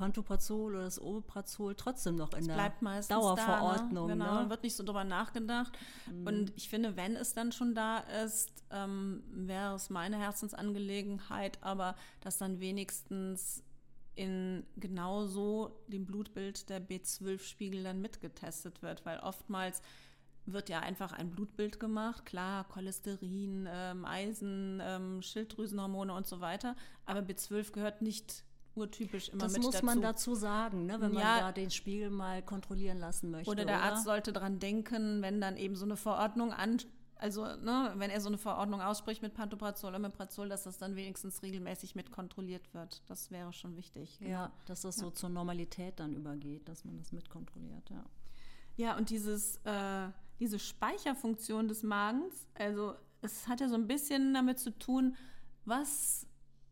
Pantoprazol 0.00 0.76
oder 0.76 0.84
das 0.84 1.00
Omeprazol 1.00 1.74
trotzdem 1.74 2.16
noch 2.16 2.32
in 2.32 2.46
der 2.46 2.72
Dauerverordnung. 3.08 4.08
Da, 4.08 4.14
ne? 4.14 4.24
Genau, 4.24 4.42
ne? 4.44 4.50
wird 4.50 4.62
nicht 4.62 4.74
so 4.74 4.82
drüber 4.82 5.04
nachgedacht. 5.04 5.76
Mhm. 6.10 6.26
Und 6.26 6.52
ich 6.56 6.70
finde, 6.70 6.96
wenn 6.96 7.16
es 7.16 7.34
dann 7.34 7.52
schon 7.52 7.74
da 7.74 7.98
ist, 8.24 8.50
ähm, 8.70 9.22
wäre 9.30 9.74
es 9.74 9.90
meine 9.90 10.18
Herzensangelegenheit, 10.18 11.58
aber 11.62 11.96
dass 12.22 12.38
dann 12.38 12.60
wenigstens 12.60 13.62
in 14.20 14.66
genau 14.76 15.24
so 15.24 15.82
dem 15.88 16.04
Blutbild 16.04 16.68
der 16.68 16.86
B12-Spiegel 16.86 17.82
dann 17.82 18.02
mitgetestet 18.02 18.82
wird, 18.82 19.06
weil 19.06 19.18
oftmals 19.20 19.80
wird 20.44 20.68
ja 20.68 20.80
einfach 20.80 21.12
ein 21.12 21.30
Blutbild 21.30 21.80
gemacht, 21.80 22.26
klar, 22.26 22.64
Cholesterin, 22.68 23.66
ähm, 23.70 24.04
Eisen, 24.04 24.82
ähm, 24.84 25.22
Schilddrüsenhormone 25.22 26.12
und 26.12 26.26
so 26.26 26.40
weiter, 26.40 26.76
aber 27.06 27.20
B12 27.20 27.72
gehört 27.72 28.02
nicht 28.02 28.44
urtypisch 28.74 29.30
immer 29.30 29.44
das 29.44 29.52
mit 29.52 29.62
dazu. 29.62 29.70
Das 29.70 29.82
muss 29.82 29.94
man 29.94 30.02
dazu 30.02 30.34
sagen, 30.34 30.86
ne, 30.86 31.00
wenn 31.00 31.12
man 31.12 31.22
ja, 31.22 31.40
da 31.40 31.52
den 31.52 31.70
Spiegel 31.70 32.10
mal 32.10 32.42
kontrollieren 32.42 32.98
lassen 32.98 33.30
möchte. 33.30 33.50
Oder 33.50 33.64
der 33.64 33.76
oder? 33.76 33.84
Arzt 33.84 34.04
sollte 34.04 34.32
daran 34.32 34.58
denken, 34.58 35.22
wenn 35.22 35.40
dann 35.40 35.56
eben 35.56 35.76
so 35.76 35.86
eine 35.86 35.96
Verordnung 35.96 36.52
an, 36.52 36.78
also 37.20 37.44
ne, 37.44 37.92
wenn 37.96 38.10
er 38.10 38.20
so 38.20 38.28
eine 38.28 38.38
Verordnung 38.38 38.80
ausspricht 38.80 39.22
mit 39.22 39.34
Pantoprazol, 39.34 39.94
Omeprazol, 39.94 40.48
dass 40.48 40.64
das 40.64 40.78
dann 40.78 40.96
wenigstens 40.96 41.42
regelmäßig 41.42 41.94
mit 41.94 42.10
kontrolliert 42.10 42.72
wird. 42.72 43.02
Das 43.06 43.30
wäre 43.30 43.52
schon 43.52 43.76
wichtig. 43.76 44.18
Genau. 44.18 44.30
Ja, 44.30 44.52
dass 44.66 44.82
das 44.82 44.96
so 44.96 45.10
zur 45.10 45.28
Normalität 45.28 46.00
dann 46.00 46.14
übergeht, 46.14 46.68
dass 46.68 46.84
man 46.84 46.96
das 46.96 47.12
mitkontrolliert, 47.12 47.90
ja. 47.90 48.04
Ja, 48.76 48.96
und 48.96 49.10
dieses, 49.10 49.56
äh, 49.64 50.08
diese 50.38 50.58
Speicherfunktion 50.58 51.68
des 51.68 51.82
Magens, 51.82 52.46
also 52.54 52.94
es 53.20 53.46
hat 53.46 53.60
ja 53.60 53.68
so 53.68 53.74
ein 53.74 53.86
bisschen 53.86 54.32
damit 54.32 54.58
zu 54.58 54.70
tun, 54.78 55.16
was 55.66 56.26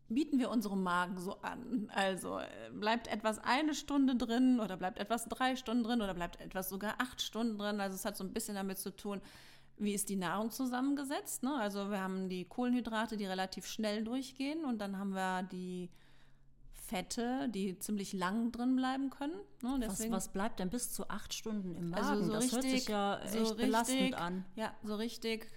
bieten 0.07 0.39
wir 0.39 0.49
unserem 0.49 0.81
Magen 0.81 1.19
so 1.19 1.39
an? 1.41 1.91
Also 1.93 2.39
bleibt 2.73 3.07
etwas 3.07 3.39
eine 3.39 3.75
Stunde 3.75 4.15
drin 4.15 4.59
oder 4.59 4.75
bleibt 4.75 4.97
etwas 4.97 5.25
drei 5.25 5.55
Stunden 5.55 5.83
drin 5.83 6.01
oder 6.01 6.15
bleibt 6.15 6.41
etwas 6.41 6.69
sogar 6.69 6.95
acht 6.97 7.21
Stunden 7.21 7.57
drin? 7.59 7.79
Also 7.79 7.95
es 7.95 8.05
hat 8.05 8.17
so 8.17 8.23
ein 8.23 8.33
bisschen 8.33 8.55
damit 8.55 8.79
zu 8.79 8.95
tun, 8.95 9.21
wie 9.79 9.93
ist 9.93 10.09
die 10.09 10.15
Nahrung 10.15 10.51
zusammengesetzt. 10.51 11.43
Ne? 11.43 11.55
Also 11.55 11.89
wir 11.89 12.01
haben 12.01 12.29
die 12.29 12.45
Kohlenhydrate, 12.45 13.17
die 13.17 13.25
relativ 13.25 13.65
schnell 13.65 14.03
durchgehen 14.03 14.65
und 14.65 14.79
dann 14.79 14.97
haben 14.97 15.11
wir 15.11 15.43
die 15.43 15.89
Fette, 16.71 17.47
die 17.49 17.77
ziemlich 17.79 18.13
lang 18.13 18.51
drin 18.51 18.75
bleiben 18.75 19.09
können. 19.09 19.39
Ne? 19.61 19.79
Was, 19.87 20.11
was, 20.11 20.29
bleibt 20.29 20.59
denn 20.59 20.69
bis 20.69 20.91
zu 20.91 21.09
acht 21.09 21.33
Stunden 21.33 21.75
im 21.75 21.91
Magen? 21.91 22.03
Also 22.03 22.23
so 22.23 22.33
das 22.33 22.43
richtig, 22.43 22.55
hört 22.55 22.63
sich 22.63 22.87
ja 22.87 23.19
echt 23.19 23.47
so 23.47 23.55
belastend 23.55 24.15
an. 24.15 24.45
Ja, 24.55 24.73
so 24.83 24.95
richtig 24.95 25.47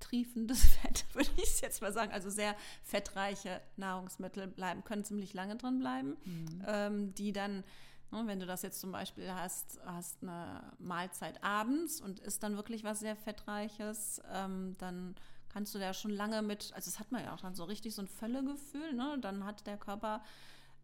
triefendes 0.00 0.64
Fett, 0.82 1.04
würde 1.12 1.30
ich 1.36 1.44
es 1.44 1.60
jetzt 1.60 1.82
mal 1.82 1.92
sagen. 1.92 2.12
Also 2.12 2.30
sehr 2.30 2.56
fettreiche 2.82 3.60
Nahrungsmittel 3.76 4.48
bleiben, 4.48 4.82
können 4.82 5.04
ziemlich 5.04 5.34
lange 5.34 5.56
drin 5.56 5.78
bleiben, 5.78 6.16
mhm. 6.24 6.64
ähm, 6.66 7.14
die 7.14 7.32
dann 7.32 7.62
wenn 8.10 8.40
du 8.40 8.46
das 8.46 8.62
jetzt 8.62 8.80
zum 8.80 8.92
Beispiel 8.92 9.32
hast, 9.32 9.80
hast 9.86 10.22
eine 10.22 10.72
Mahlzeit 10.78 11.42
abends 11.44 12.00
und 12.00 12.18
isst 12.20 12.42
dann 12.42 12.56
wirklich 12.56 12.82
was 12.84 13.00
sehr 13.00 13.16
Fettreiches, 13.16 14.20
ähm, 14.32 14.74
dann 14.78 15.14
kannst 15.48 15.74
du 15.74 15.78
da 15.78 15.92
schon 15.92 16.10
lange 16.10 16.42
mit, 16.42 16.72
also 16.74 16.90
das 16.90 16.98
hat 16.98 17.12
man 17.12 17.24
ja 17.24 17.34
auch 17.34 17.40
dann 17.40 17.54
so 17.54 17.64
richtig 17.64 17.94
so 17.94 18.02
ein 18.02 18.08
Völlegefühl, 18.08 18.94
ne? 18.94 19.18
dann 19.20 19.44
hat 19.44 19.66
der 19.66 19.76
Körper, 19.76 20.22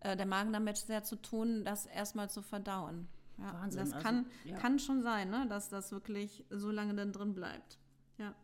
äh, 0.00 0.16
der 0.16 0.26
Magen 0.26 0.52
damit 0.52 0.76
sehr 0.76 1.02
zu 1.04 1.16
tun, 1.16 1.64
das 1.64 1.86
erstmal 1.86 2.28
zu 2.30 2.42
verdauen. 2.42 3.08
Ja, 3.38 3.52
Wahnsinn. 3.54 3.90
Das 3.90 4.02
kann, 4.02 4.18
also, 4.18 4.30
ja. 4.44 4.56
kann 4.56 4.78
schon 4.78 5.02
sein, 5.02 5.30
ne? 5.30 5.46
dass 5.48 5.68
das 5.68 5.92
wirklich 5.92 6.44
so 6.50 6.70
lange 6.70 6.94
dann 6.94 7.12
drin 7.12 7.34
bleibt. 7.34 7.78
Ja. 8.18 8.34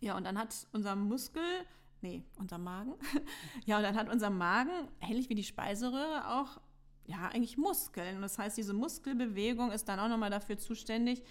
Ja, 0.00 0.16
und 0.16 0.24
dann 0.24 0.38
hat 0.38 0.54
unser 0.72 0.94
Muskel, 0.94 1.42
nee, 2.02 2.22
unser 2.36 2.58
Magen, 2.58 2.94
ja, 3.66 3.78
und 3.78 3.82
dann 3.82 3.96
hat 3.96 4.10
unser 4.10 4.30
Magen, 4.30 4.88
ähnlich 5.00 5.30
wie 5.30 5.34
die 5.34 5.44
Speiseröhre, 5.44 6.28
auch, 6.28 6.60
ja, 7.06 7.28
eigentlich 7.28 7.56
Muskeln. 7.56 8.20
Das 8.20 8.38
heißt, 8.38 8.56
diese 8.56 8.74
Muskelbewegung 8.74 9.70
ist 9.70 9.88
dann 9.88 9.98
auch 9.98 10.08
nochmal 10.08 10.30
dafür 10.30 10.58
zuständig, 10.58 11.22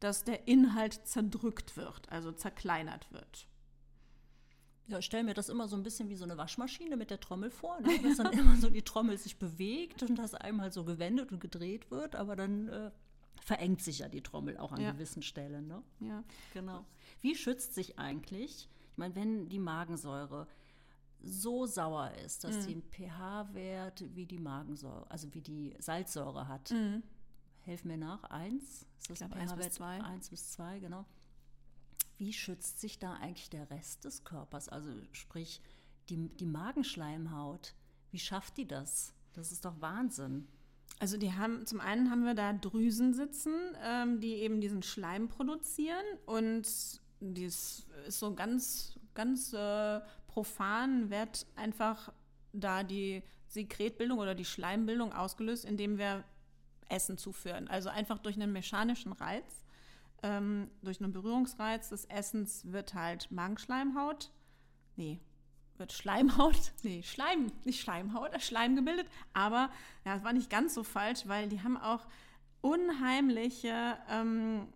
dass 0.00 0.24
der 0.24 0.48
Inhalt 0.48 1.06
zerdrückt 1.06 1.76
wird, 1.76 2.10
also 2.10 2.32
zerkleinert 2.32 3.10
wird. 3.12 3.46
Ja, 4.88 4.98
ich 4.98 5.04
stelle 5.04 5.24
mir 5.24 5.34
das 5.34 5.48
immer 5.48 5.68
so 5.68 5.76
ein 5.76 5.84
bisschen 5.84 6.08
wie 6.08 6.16
so 6.16 6.24
eine 6.24 6.36
Waschmaschine 6.36 6.96
mit 6.96 7.10
der 7.10 7.20
Trommel 7.20 7.50
vor, 7.50 7.80
ne? 7.80 7.98
dass 8.02 8.16
dann 8.16 8.32
immer 8.32 8.56
so 8.56 8.68
die 8.68 8.82
Trommel 8.82 9.16
sich 9.16 9.38
bewegt 9.38 10.02
und 10.02 10.16
das 10.16 10.34
einmal 10.34 10.72
so 10.72 10.84
gewendet 10.84 11.30
und 11.32 11.40
gedreht 11.40 11.90
wird, 11.90 12.16
aber 12.16 12.34
dann 12.34 12.68
äh, 12.68 12.90
verengt 13.40 13.80
sich 13.80 14.00
ja 14.00 14.08
die 14.08 14.22
Trommel 14.22 14.58
auch 14.58 14.72
an 14.72 14.80
ja. 14.80 14.92
gewissen 14.92 15.22
Stellen. 15.22 15.68
Ne? 15.68 15.82
Ja, 16.00 16.24
genau. 16.52 16.84
Wie 17.20 17.36
schützt 17.36 17.74
sich 17.74 17.98
eigentlich, 17.98 18.68
ich 18.90 18.98
meine, 18.98 19.14
wenn 19.14 19.48
die 19.48 19.60
Magensäure 19.60 20.48
so 21.22 21.66
sauer 21.66 22.12
ist, 22.24 22.44
dass 22.44 22.56
mhm. 22.56 22.60
sie 22.62 22.72
einen 22.72 22.82
pH-Wert 22.82 24.04
wie 24.14 24.26
die 24.26 24.38
Magensäure, 24.38 25.10
also 25.10 25.32
wie 25.34 25.40
die 25.40 25.74
Salzsäure 25.78 26.48
hat. 26.48 26.70
Mhm. 26.70 27.02
Helf 27.60 27.84
mir 27.84 27.96
nach, 27.96 28.24
eins? 28.24 28.86
Ist 29.08 29.20
das 29.20 29.28
pH-Wert 29.28 29.80
1 29.80 30.30
bis 30.30 30.50
2, 30.52 30.80
genau. 30.80 31.06
Wie 32.18 32.32
schützt 32.32 32.80
sich 32.80 32.98
da 32.98 33.14
eigentlich 33.14 33.50
der 33.50 33.70
Rest 33.70 34.04
des 34.04 34.24
Körpers? 34.24 34.68
Also 34.68 34.90
sprich, 35.12 35.60
die, 36.08 36.28
die 36.28 36.46
Magenschleimhaut, 36.46 37.74
wie 38.10 38.18
schafft 38.18 38.56
die 38.56 38.66
das? 38.66 39.14
Das 39.32 39.52
ist 39.52 39.64
doch 39.64 39.80
Wahnsinn. 39.80 40.46
Also 40.98 41.16
die 41.16 41.32
haben, 41.32 41.66
zum 41.66 41.80
einen 41.80 42.10
haben 42.10 42.24
wir 42.24 42.34
da 42.34 42.52
Drüsen 42.52 43.14
sitzen, 43.14 43.54
ähm, 43.82 44.20
die 44.20 44.34
eben 44.34 44.60
diesen 44.60 44.82
Schleim 44.82 45.28
produzieren 45.28 46.04
und 46.26 46.66
dies 47.20 47.86
ist 48.06 48.18
so 48.18 48.34
ganz, 48.34 48.98
ganz 49.14 49.52
äh, 49.52 50.00
profan, 50.32 51.10
wird 51.10 51.46
einfach 51.56 52.12
da 52.52 52.82
die 52.82 53.22
Sekretbildung 53.48 54.18
oder 54.18 54.34
die 54.34 54.44
Schleimbildung 54.44 55.12
ausgelöst, 55.12 55.64
indem 55.64 55.98
wir 55.98 56.24
Essen 56.88 57.18
zuführen. 57.18 57.68
Also 57.68 57.88
einfach 57.88 58.18
durch 58.18 58.36
einen 58.36 58.52
mechanischen 58.52 59.12
Reiz, 59.12 59.64
ähm, 60.22 60.70
durch 60.82 61.00
einen 61.02 61.12
Berührungsreiz 61.12 61.90
des 61.90 62.06
Essens 62.06 62.70
wird 62.72 62.94
halt 62.94 63.30
Magenschleimhaut, 63.30 64.30
nee, 64.96 65.20
wird 65.76 65.92
Schleimhaut, 65.92 66.72
nee, 66.82 67.02
Schleim, 67.02 67.52
nicht 67.64 67.80
Schleimhaut, 67.80 68.40
Schleim 68.42 68.76
gebildet. 68.76 69.06
Aber 69.32 69.70
ja, 70.04 70.14
das 70.14 70.24
war 70.24 70.32
nicht 70.32 70.50
ganz 70.50 70.74
so 70.74 70.82
falsch, 70.82 71.26
weil 71.26 71.48
die 71.48 71.62
haben 71.62 71.76
auch 71.76 72.06
unheimliche 72.60 73.98
ähm, 74.08 74.68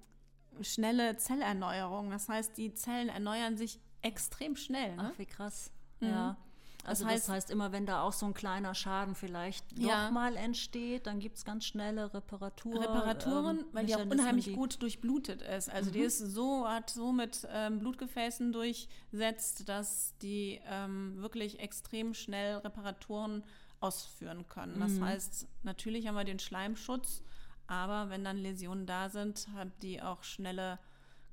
schnelle 0.60 1.16
Zellerneuerung. 1.16 2.10
Das 2.10 2.28
heißt, 2.28 2.56
die 2.58 2.75
Zellen 2.75 3.08
erneuern 3.08 3.56
sich 3.56 3.78
extrem 4.06 4.56
schnell. 4.56 4.96
Ne? 4.96 5.10
Ach, 5.12 5.18
wie 5.18 5.26
krass. 5.26 5.70
Mhm. 6.00 6.08
Ja. 6.08 6.36
Also 6.86 7.02
das 7.04 7.12
heißt, 7.12 7.28
das 7.28 7.34
heißt, 7.34 7.50
immer 7.50 7.72
wenn 7.72 7.84
da 7.84 8.02
auch 8.02 8.12
so 8.12 8.26
ein 8.26 8.34
kleiner 8.34 8.72
Schaden 8.75 9.16
vielleicht 9.16 9.64
ja. 9.76 10.04
nochmal 10.04 10.36
entsteht, 10.36 11.08
dann 11.08 11.18
gibt 11.18 11.36
es 11.36 11.44
ganz 11.44 11.64
schnelle 11.64 12.14
Reparaturen. 12.14 12.78
Reparaturen, 12.78 13.58
ähm, 13.58 13.64
weil 13.72 13.86
die 13.86 13.96
auch 13.96 14.06
unheimlich 14.06 14.44
die 14.44 14.54
gut 14.54 14.80
durchblutet 14.80 15.42
ist. 15.42 15.68
Also 15.68 15.90
mhm. 15.90 15.94
die 15.94 16.00
ist 16.00 16.18
so, 16.18 16.68
hat 16.68 16.90
so 16.90 17.12
mit 17.12 17.46
ähm, 17.50 17.80
Blutgefäßen 17.80 18.52
durchsetzt, 18.52 19.68
dass 19.68 20.16
die 20.22 20.60
ähm, 20.68 21.20
wirklich 21.20 21.58
extrem 21.58 22.14
schnell 22.14 22.58
Reparaturen 22.58 23.42
ausführen 23.80 24.46
können. 24.46 24.78
Das 24.78 24.92
mhm. 24.92 25.06
heißt, 25.06 25.48
natürlich 25.64 26.06
haben 26.06 26.14
wir 26.14 26.25
den 26.25 26.38
Schleimschutz, 26.38 27.22
aber 27.66 28.10
wenn 28.10 28.22
dann 28.22 28.36
Läsionen 28.36 28.86
da 28.86 29.08
sind, 29.08 29.48
haben 29.56 29.72
die 29.82 30.00
auch 30.00 30.22
schnelle 30.22 30.78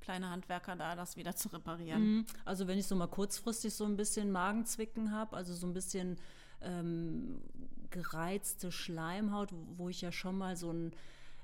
kleine 0.03 0.29
Handwerker 0.29 0.75
da, 0.75 0.95
das 0.95 1.17
wieder 1.17 1.35
zu 1.35 1.47
reparieren. 1.49 2.01
Mhm. 2.01 2.25
Also 2.45 2.67
wenn 2.67 2.77
ich 2.77 2.85
so 2.85 2.95
mal 2.95 3.07
kurzfristig 3.07 3.73
so 3.73 3.85
ein 3.85 3.95
bisschen 3.95 4.31
Magenzwicken 4.31 5.11
habe, 5.11 5.35
also 5.35 5.53
so 5.53 5.65
ein 5.65 5.73
bisschen 5.73 6.17
ähm, 6.61 7.41
gereizte 7.89 8.71
Schleimhaut, 8.71 9.49
wo 9.77 9.89
ich 9.89 10.01
ja 10.01 10.11
schon 10.11 10.37
mal 10.37 10.55
so 10.55 10.71
ein, 10.71 10.91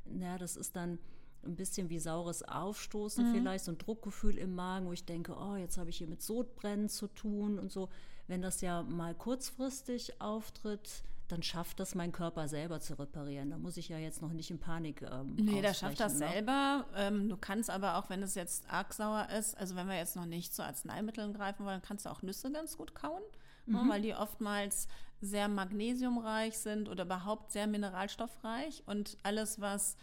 naja, 0.06 0.38
das 0.38 0.58
ist 0.58 0.76
dann 0.76 1.00
ein 1.44 1.56
bisschen 1.56 1.90
wie 1.90 2.00
saures 2.00 2.44
Aufstoßen 2.44 3.30
mhm. 3.30 3.34
vielleicht, 3.34 3.64
so 3.64 3.72
ein 3.72 3.78
Druckgefühl 3.78 4.38
im 4.38 4.56
Magen, 4.56 4.88
wo 4.88 4.94
ich 4.94 5.06
denke, 5.06 5.38
oh, 5.38 5.56
jetzt 5.56 5.78
habe 5.78 5.90
ich 5.90 5.98
hier 5.98 6.08
mit 6.08 6.22
Sodbrennen 6.22 6.90
zu 6.90 7.08
tun 7.08 7.58
und 7.60 7.72
so. 7.72 7.90
wenn 8.28 8.42
das 8.42 8.62
ja 8.62 8.84
mal 8.84 9.16
kurzfristig 9.16 10.22
auftritt, 10.22 11.04
dann 11.32 11.44
schafft 11.44 11.80
das 11.80 11.96
mein 11.96 12.12
Körper 12.12 12.48
selber 12.48 12.80
zu 12.80 12.98
reparieren. 12.98 13.52
Da 13.52 13.58
muss 13.58 13.78
ich 13.78 13.90
ja 13.90 13.98
jetzt 13.98 14.22
noch 14.22 14.34
nicht 14.34 14.50
in 14.52 14.60
Panik. 14.60 15.02
Ähm, 15.04 15.36
nee, 15.36 15.62
der 15.62 15.74
schafft 15.74 16.00
das 16.00 16.14
ne? 16.14 16.28
selber. 16.30 16.86
Ähm, 16.96 17.30
du 17.30 17.38
kannst 17.38 17.70
aber 17.70 17.98
auch, 17.98 18.10
wenn 18.10 18.22
es 18.24 18.36
jetzt 18.36 18.70
arg 18.70 18.94
sauer 18.94 19.28
ist, 19.38 19.58
also 19.58 19.76
wenn 19.76 19.88
wir 19.88 19.96
jetzt 19.96 20.16
noch 20.16 20.26
nicht 20.26 20.54
zu 20.54 20.64
Arzneimitteln 20.64 21.34
greifen 21.34 21.66
wollen, 21.66 21.82
kannst 21.82 22.06
du 22.06 22.10
auch 22.10 22.22
Nüsse 22.22 22.52
ganz 22.52 22.78
gut 22.78 22.96
kauen, 22.96 23.22
ne, 23.66 23.84
Mhm. 23.84 23.90
weil 23.90 24.02
die 24.02 24.16
oftmals 24.16 24.88
sehr 25.22 25.48
magnesiumreich 25.48 26.58
sind 26.58 26.90
oder 26.90 27.04
überhaupt 27.04 27.52
sehr 27.52 27.68
mineralstoffreich. 27.68 28.84
Und 28.88 29.18
alles, 29.24 29.62
was 29.62 29.98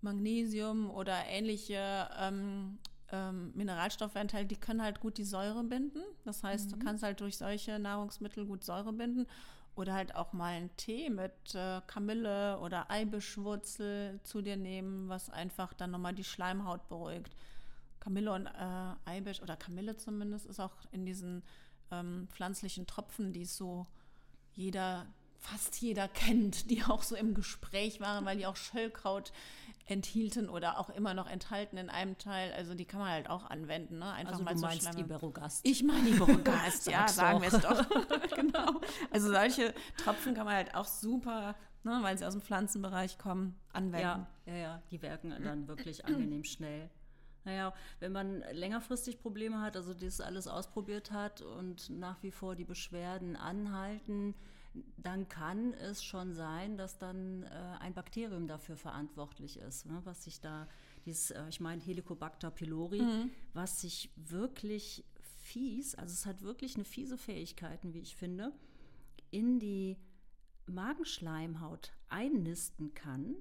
Magnesium 0.00 0.90
oder 0.90 1.14
ähnliche 1.28 2.08
ähm, 2.18 2.78
ähm, 3.12 3.52
Mineralstoffe 3.54 4.14
enthält, 4.16 4.50
die 4.50 4.56
können 4.56 4.82
halt 4.82 5.00
gut 5.00 5.18
die 5.18 5.24
Säure 5.24 5.62
binden. 5.62 6.00
Das 6.24 6.42
heißt, 6.42 6.72
du 6.72 6.78
kannst 6.78 7.02
halt 7.02 7.20
durch 7.20 7.36
solche 7.38 7.78
Nahrungsmittel 7.78 8.46
gut 8.46 8.64
Säure 8.64 8.92
binden. 8.92 9.26
Oder 9.76 9.94
halt 9.94 10.14
auch 10.14 10.32
mal 10.32 10.54
einen 10.54 10.74
Tee 10.76 11.10
mit 11.10 11.54
äh, 11.54 11.80
Kamille 11.86 12.58
oder 12.60 12.90
Eibischwurzel 12.90 14.18
zu 14.24 14.42
dir 14.42 14.56
nehmen, 14.56 15.08
was 15.08 15.30
einfach 15.30 15.72
dann 15.74 15.90
nochmal 15.92 16.14
die 16.14 16.24
Schleimhaut 16.24 16.88
beruhigt. 16.88 17.36
Kamille 18.00 18.32
und 18.32 18.46
äh, 18.46 18.94
Eibisch 19.04 19.42
oder 19.42 19.56
Kamille 19.56 19.96
zumindest 19.96 20.46
ist 20.46 20.60
auch 20.60 20.72
in 20.92 21.04
diesen 21.04 21.42
ähm, 21.90 22.26
pflanzlichen 22.30 22.86
Tropfen, 22.86 23.32
die 23.32 23.44
so 23.44 23.86
jeder, 24.54 25.06
fast 25.38 25.80
jeder 25.80 26.08
kennt, 26.08 26.70
die 26.70 26.82
auch 26.84 27.02
so 27.02 27.14
im 27.16 27.34
Gespräch 27.34 28.00
waren, 28.00 28.24
weil 28.24 28.36
die 28.38 28.46
auch 28.46 28.56
Schöllkraut 28.56 29.32
enthielten 29.88 30.48
oder 30.48 30.78
auch 30.80 30.90
immer 30.90 31.14
noch 31.14 31.28
enthalten 31.28 31.76
in 31.76 31.90
einem 31.90 32.18
Teil. 32.18 32.52
Also 32.54 32.74
die 32.74 32.84
kann 32.86 32.98
man 33.00 33.10
halt 33.10 33.30
auch 33.30 33.44
anwenden. 33.48 33.98
Ne? 33.98 34.10
Einfach 34.12 34.32
Also 34.32 34.44
mal 34.44 34.54
du 34.54 34.60
zur 34.60 34.68
meinst 34.68 34.82
Schleim- 34.82 34.98
Iberogast. 35.04 35.60
ich 35.64 35.84
meine 35.84 36.08
Iberogast, 36.08 36.86
ja, 36.90 37.06
sagen 37.06 37.40
wir 37.40 37.48
es 37.52 37.60
doch. 37.60 37.84
doch. 37.84 38.30
genau. 38.34 38.80
Also 39.12 39.28
solche 39.30 39.72
Tropfen 39.98 40.34
kann 40.34 40.44
man 40.46 40.54
halt 40.56 40.74
auch 40.74 40.86
super, 40.86 41.54
ne, 41.84 41.98
weil 42.02 42.18
sie 42.18 42.24
aus 42.26 42.32
dem 42.32 42.42
Pflanzenbereich 42.42 43.16
kommen, 43.18 43.54
anwenden. 43.72 44.00
Ja, 44.00 44.26
ja, 44.46 44.54
ja, 44.56 44.82
die 44.90 45.00
wirken 45.02 45.30
dann 45.44 45.68
wirklich 45.68 46.04
angenehm 46.04 46.42
schnell. 46.42 46.90
Naja, 47.44 47.72
wenn 48.00 48.10
man 48.10 48.40
längerfristig 48.50 49.20
Probleme 49.20 49.60
hat, 49.60 49.76
also 49.76 49.94
das 49.94 50.20
alles 50.20 50.48
ausprobiert 50.48 51.12
hat 51.12 51.42
und 51.42 51.90
nach 51.90 52.20
wie 52.24 52.32
vor 52.32 52.56
die 52.56 52.64
Beschwerden 52.64 53.36
anhalten, 53.36 54.34
dann 54.96 55.28
kann 55.28 55.74
es 55.74 56.04
schon 56.04 56.32
sein, 56.34 56.76
dass 56.76 56.98
dann 56.98 57.42
äh, 57.44 57.48
ein 57.80 57.94
Bakterium 57.94 58.46
dafür 58.46 58.76
verantwortlich 58.76 59.58
ist, 59.58 59.86
ne, 59.86 60.00
was 60.04 60.24
sich 60.24 60.40
da, 60.40 60.68
dieses, 61.04 61.30
äh, 61.30 61.48
ich 61.48 61.60
meine 61.60 61.82
Helicobacter 61.82 62.50
pylori, 62.50 63.00
was 63.52 63.80
sich 63.80 64.10
wirklich 64.16 65.04
fies, 65.46 65.94
also 65.94 66.12
es 66.12 66.26
hat 66.26 66.42
wirklich 66.42 66.74
eine 66.76 66.84
fiese 66.84 67.16
Fähigkeiten, 67.16 67.94
wie 67.94 68.00
ich 68.00 68.16
finde, 68.16 68.52
in 69.30 69.58
die 69.58 69.96
Magenschleimhaut 70.66 71.92
einnisten 72.08 72.94
kann, 72.94 73.36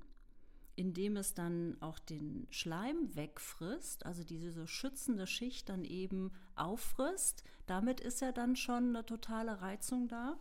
indem 0.75 1.17
es 1.17 1.33
dann 1.33 1.77
auch 1.81 1.99
den 1.99 2.47
Schleim 2.49 3.15
wegfrisst, 3.15 4.05
also 4.05 4.23
diese 4.23 4.67
schützende 4.67 5.25
Schicht 5.25 5.69
dann 5.69 5.85
eben 5.85 6.31
auffrisst. 6.55 7.43
Damit 7.65 8.01
ist 8.01 8.21
ja 8.21 8.31
dann 8.31 8.55
schon 8.55 8.89
eine 8.89 9.05
totale 9.05 9.61
Reizung 9.61 10.07
da. 10.07 10.37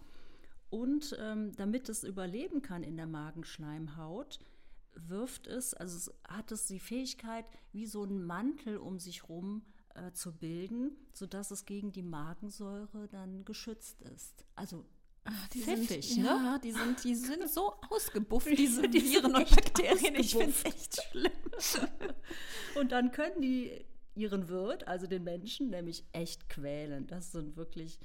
Und 0.75 1.17
ähm, 1.21 1.53
damit 1.55 1.89
es 1.89 2.03
überleben 2.03 2.61
kann 2.61 2.83
in 2.83 2.97
der 2.97 3.07
Magenschleimhaut, 3.07 4.41
wirft 4.97 5.47
es, 5.47 5.73
also 5.73 6.11
hat 6.27 6.51
es 6.51 6.67
die 6.67 6.81
Fähigkeit, 6.81 7.45
wie 7.71 7.87
so 7.87 8.03
einen 8.03 8.25
Mantel 8.25 8.79
um 8.79 8.99
sich 8.99 9.29
rum 9.29 9.63
äh, 9.95 10.11
zu 10.11 10.33
bilden, 10.33 10.97
sodass 11.13 11.53
es 11.53 11.65
gegen 11.65 11.93
die 11.93 12.03
Magensäure 12.03 13.07
dann 13.07 13.45
geschützt 13.45 14.03
ist. 14.03 14.45
Also 14.57 14.85
Die 15.53 15.61
pfiffig, 15.61 16.09
sind, 16.09 16.25
ne? 16.25 16.29
Ja, 16.29 16.59
die 16.59 16.73
sind, 16.73 17.05
die 17.05 17.15
sind 17.15 17.49
so 17.49 17.75
ausgebufft, 17.91 18.59
diese 18.59 18.89
Die 18.89 19.01
Viren 19.01 19.33
und 19.33 19.49
Bakterien. 19.49 20.17
Ich 20.17 20.33
finde 20.33 20.51
es 20.51 20.65
echt 20.65 21.01
schlimm. 21.01 21.31
Und 22.75 22.91
dann 22.91 23.13
können 23.13 23.41
die 23.41 23.85
ihren 24.17 24.49
Wirt, 24.49 24.89
also 24.89 25.07
den 25.07 25.23
Menschen, 25.23 25.71
nämlich 25.71 26.05
echt 26.11 26.49
quälen. 26.49 27.07
Das 27.07 27.31
sind 27.31 27.57
wirklich 27.57 28.01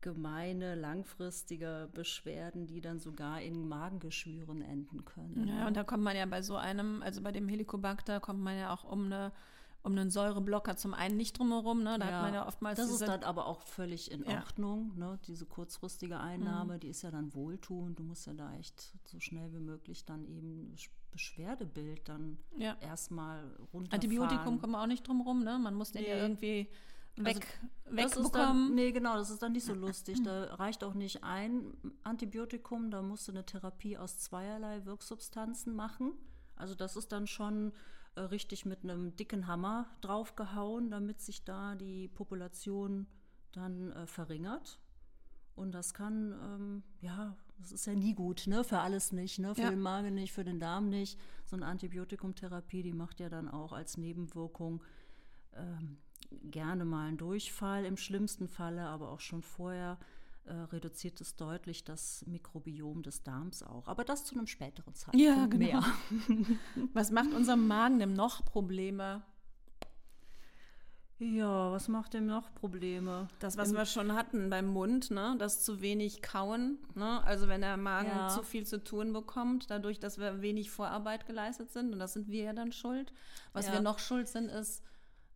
gemeine, 0.00 0.74
langfristige 0.74 1.88
Beschwerden, 1.92 2.66
die 2.66 2.80
dann 2.80 2.98
sogar 2.98 3.40
in 3.40 3.68
Magengeschwüren 3.68 4.62
enden 4.62 5.04
können. 5.04 5.48
Ja, 5.48 5.66
und 5.66 5.76
da 5.76 5.84
kommt 5.84 6.02
man 6.04 6.16
ja 6.16 6.26
bei 6.26 6.42
so 6.42 6.56
einem, 6.56 7.02
also 7.02 7.22
bei 7.22 7.32
dem 7.32 7.48
Helicobacter, 7.48 8.20
kommt 8.20 8.40
man 8.40 8.56
ja 8.56 8.72
auch 8.72 8.84
um 8.84 9.06
eine 9.06 9.32
um 9.84 9.92
einen 9.92 10.10
Säureblocker 10.10 10.76
zum 10.76 10.92
einen 10.92 11.16
nicht 11.16 11.38
drumherum, 11.38 11.84
ne? 11.84 11.98
Da 12.00 12.06
hat 12.06 12.22
man 12.22 12.34
ja 12.34 12.46
oftmals 12.48 12.78
das 12.78 12.90
ist 12.90 13.00
dann 13.06 13.22
aber 13.22 13.46
auch 13.46 13.62
völlig 13.62 14.10
in 14.10 14.24
Ja. 14.24 14.30
Mhm. 14.30 14.36
Ordnung. 14.36 14.92
Ne? 14.98 15.18
Diese 15.28 15.46
kurzfristige 15.46 16.18
Einnahme, 16.18 16.80
die 16.80 16.88
ist 16.88 17.02
ja 17.02 17.12
dann 17.12 17.32
wohltuend. 17.32 17.96
Du 17.98 18.02
musst 18.02 18.26
ja 18.26 18.34
da 18.34 18.52
echt 18.56 18.92
so 19.04 19.20
schnell 19.20 19.52
wie 19.54 19.60
möglich 19.60 20.04
dann 20.04 20.24
eben 20.26 20.74
Beschwerdebild 21.12 22.08
dann 22.08 22.38
Ja. 22.56 22.76
erstmal 22.80 23.38
runterfahren. 23.72 23.92
Antibiotikum 23.92 24.60
kommt 24.60 24.72
man 24.72 24.82
auch 24.82 24.86
nicht 24.88 25.06
drum 25.06 25.20
rum, 25.20 25.44
ne? 25.44 25.58
Man 25.58 25.74
muss 25.74 25.92
den 25.92 26.02
ja 26.04 26.14
Nee. 26.16 26.20
irgendwie 26.22 26.68
weg, 27.24 27.46
Das 27.84 28.16
ist 28.16 28.16
dann, 28.16 28.24
wegbekommen. 28.24 28.74
nee, 28.74 28.92
genau, 28.92 29.16
das 29.16 29.30
ist 29.30 29.42
dann 29.42 29.52
nicht 29.52 29.64
so 29.64 29.74
lustig. 29.74 30.22
Da 30.22 30.54
reicht 30.54 30.84
auch 30.84 30.94
nicht 30.94 31.24
ein 31.24 31.72
Antibiotikum, 32.04 32.90
da 32.90 33.02
musst 33.02 33.28
du 33.28 33.32
eine 33.32 33.44
Therapie 33.46 33.96
aus 33.98 34.18
zweierlei 34.18 34.84
Wirksubstanzen 34.84 35.74
machen. 35.74 36.12
Also 36.56 36.74
das 36.74 36.96
ist 36.96 37.12
dann 37.12 37.26
schon 37.26 37.72
äh, 38.16 38.20
richtig 38.22 38.64
mit 38.66 38.82
einem 38.84 39.14
dicken 39.16 39.46
Hammer 39.46 39.86
draufgehauen, 40.00 40.90
damit 40.90 41.20
sich 41.20 41.44
da 41.44 41.74
die 41.76 42.08
Population 42.08 43.06
dann 43.52 43.92
äh, 43.92 44.06
verringert. 44.06 44.78
Und 45.54 45.72
das 45.72 45.92
kann, 45.94 46.32
ähm, 46.42 46.82
ja, 47.00 47.36
das 47.58 47.72
ist 47.72 47.86
ja 47.86 47.94
nie 47.94 48.14
gut, 48.14 48.44
ne? 48.46 48.62
Für 48.62 48.78
alles 48.78 49.10
nicht, 49.10 49.40
ne? 49.40 49.54
Für 49.56 49.62
Ja. 49.62 49.70
den 49.70 49.80
Magen 49.80 50.14
nicht, 50.14 50.32
für 50.32 50.44
den 50.44 50.60
Darm 50.60 50.88
nicht. 50.88 51.18
So 51.46 51.56
eine 51.56 51.66
Antibiotikumtherapie, 51.66 52.82
die 52.84 52.92
macht 52.92 53.18
ja 53.18 53.28
dann 53.28 53.48
auch 53.48 53.72
als 53.72 53.96
Nebenwirkung 53.96 54.82
ähm, 55.54 55.98
gerne 56.30 56.84
mal 56.84 57.08
einen 57.08 57.16
Durchfall 57.18 57.84
im 57.84 57.96
schlimmsten 57.96 58.48
Falle, 58.48 58.86
aber 58.86 59.10
auch 59.10 59.20
schon 59.20 59.42
vorher 59.42 59.98
äh, 60.44 60.52
reduziert 60.52 61.20
es 61.20 61.36
deutlich 61.36 61.84
das 61.84 62.24
Mikrobiom 62.26 63.02
des 63.02 63.22
Darms 63.22 63.62
auch. 63.62 63.86
Aber 63.88 64.04
das 64.04 64.24
zu 64.24 64.34
einem 64.34 64.46
späteren 64.46 64.94
Zeitpunkt 64.94 65.24
Ja, 65.26 65.46
genau. 65.46 65.58
mehr. 65.58 65.82
Was 66.94 67.10
macht 67.10 67.32
unserem 67.34 67.66
Magen 67.66 67.98
denn 67.98 68.14
noch 68.14 68.44
Probleme? 68.44 69.22
Ja, 71.20 71.72
was 71.72 71.88
macht 71.88 72.14
dem 72.14 72.26
noch 72.26 72.54
Probleme? 72.54 73.26
Das, 73.40 73.56
was 73.56 73.72
wir 73.72 73.86
schon 73.86 74.12
hatten 74.14 74.50
beim 74.50 74.68
Mund, 74.68 75.10
ne? 75.10 75.34
das 75.36 75.64
zu 75.64 75.80
wenig 75.80 76.22
kauen. 76.22 76.78
Ne? 76.94 77.20
Also 77.24 77.48
wenn 77.48 77.60
der 77.60 77.76
Magen 77.76 78.06
Ja. 78.08 78.28
zu 78.28 78.44
viel 78.44 78.64
zu 78.64 78.82
tun 78.84 79.12
bekommt, 79.12 79.68
dadurch, 79.68 79.98
dass 79.98 80.18
wir 80.18 80.42
wenig 80.42 80.70
Vorarbeit 80.70 81.26
geleistet 81.26 81.72
sind, 81.72 81.92
und 81.92 81.98
das 81.98 82.12
sind 82.12 82.28
wir 82.28 82.44
ja 82.44 82.52
dann 82.52 82.70
schuld. 82.70 83.12
Was 83.52 83.66
Ja. 83.66 83.72
wir 83.72 83.80
noch 83.80 83.98
schuld 83.98 84.28
sind, 84.28 84.48
ist, 84.48 84.84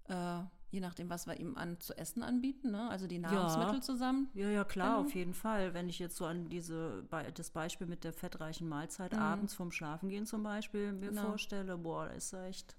äh, 0.04 0.42
je 0.72 0.80
nachdem, 0.80 1.08
was 1.10 1.26
wir 1.26 1.38
ihm 1.38 1.56
an 1.56 1.78
zu 1.80 1.96
essen 1.96 2.22
anbieten, 2.22 2.70
ne? 2.70 2.88
also 2.88 3.06
die 3.06 3.18
Nahrungsmittel 3.18 3.82
zusammen. 3.82 4.28
Ja, 4.34 4.48
ja, 4.48 4.64
klar, 4.64 4.98
auf 4.98 5.14
jeden 5.14 5.34
Fall. 5.34 5.74
Wenn 5.74 5.88
ich 5.88 5.98
jetzt 5.98 6.16
so 6.16 6.24
an 6.26 6.48
diese, 6.48 7.04
das 7.34 7.50
Beispiel 7.50 7.86
mit 7.86 8.04
der 8.04 8.12
fettreichen 8.12 8.68
Mahlzeit 8.68 9.14
abends 9.14 9.54
vom 9.54 9.70
Schlafengehen 9.70 10.26
zum 10.26 10.42
Beispiel 10.42 10.92
mir 10.92 11.10
Genau. 11.10 11.28
vorstelle, 11.28 11.76
boah, 11.76 12.06
da 12.06 12.12
ist 12.12 12.32
echt. 12.32 12.74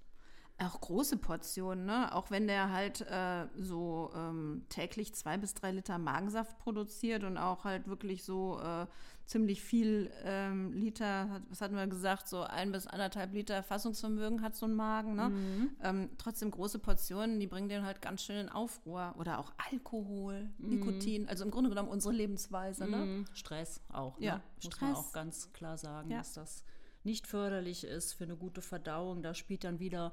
Auch 0.58 0.80
große 0.80 1.16
Portionen, 1.16 1.84
ne? 1.84 2.14
Auch 2.14 2.30
wenn 2.30 2.46
der 2.46 2.70
halt 2.70 3.00
äh, 3.00 3.46
so 3.56 4.12
ähm, 4.14 4.64
täglich 4.68 5.12
zwei 5.12 5.36
bis 5.36 5.52
drei 5.54 5.72
Liter 5.72 5.98
Magensaft 5.98 6.58
produziert 6.58 7.24
und 7.24 7.38
auch 7.38 7.64
halt 7.64 7.88
wirklich 7.88 8.22
so 8.22 8.60
äh, 8.60 8.86
ziemlich 9.26 9.60
viel 9.62 10.12
ähm, 10.22 10.72
Liter, 10.72 11.42
was 11.48 11.60
hatten 11.60 11.74
wir 11.74 11.88
gesagt, 11.88 12.28
so 12.28 12.42
ein 12.42 12.70
bis 12.70 12.86
anderthalb 12.86 13.32
Liter 13.32 13.64
Fassungsvermögen 13.64 14.42
hat 14.42 14.54
so 14.54 14.66
ein 14.66 14.74
Magen, 14.74 15.16
ne? 15.16 15.70
Ähm, 15.82 16.10
trotzdem 16.18 16.52
große 16.52 16.78
Portionen, 16.78 17.40
die 17.40 17.48
bringen 17.48 17.68
den 17.68 17.84
halt 17.84 18.00
ganz 18.00 18.22
schön 18.22 18.36
in 18.36 18.48
Aufruhr. 18.48 19.12
Oder 19.18 19.40
auch 19.40 19.52
Alkohol, 19.72 20.50
Nikotin, 20.58 21.28
also 21.28 21.44
im 21.44 21.50
Grunde 21.50 21.70
genommen 21.70 21.88
unsere 21.88 22.14
Lebensweise, 22.14 22.86
ne? 22.88 22.98
Mhm. 22.98 23.26
Stress 23.32 23.80
auch. 23.88 24.20
Ja, 24.20 24.36
ne? 24.36 24.42
Muss 24.54 24.64
man 24.64 24.72
Stress. 24.72 24.96
auch 24.98 25.12
ganz 25.12 25.52
klar 25.52 25.78
sagen, 25.78 26.10
Ja. 26.12 26.18
dass 26.18 26.34
das 26.34 26.62
nicht 27.02 27.26
förderlich 27.26 27.82
ist 27.82 28.12
für 28.12 28.24
eine 28.24 28.36
gute 28.36 28.62
Verdauung. 28.62 29.22
Da 29.22 29.34
spielt 29.34 29.64
dann 29.64 29.80
wieder 29.80 30.12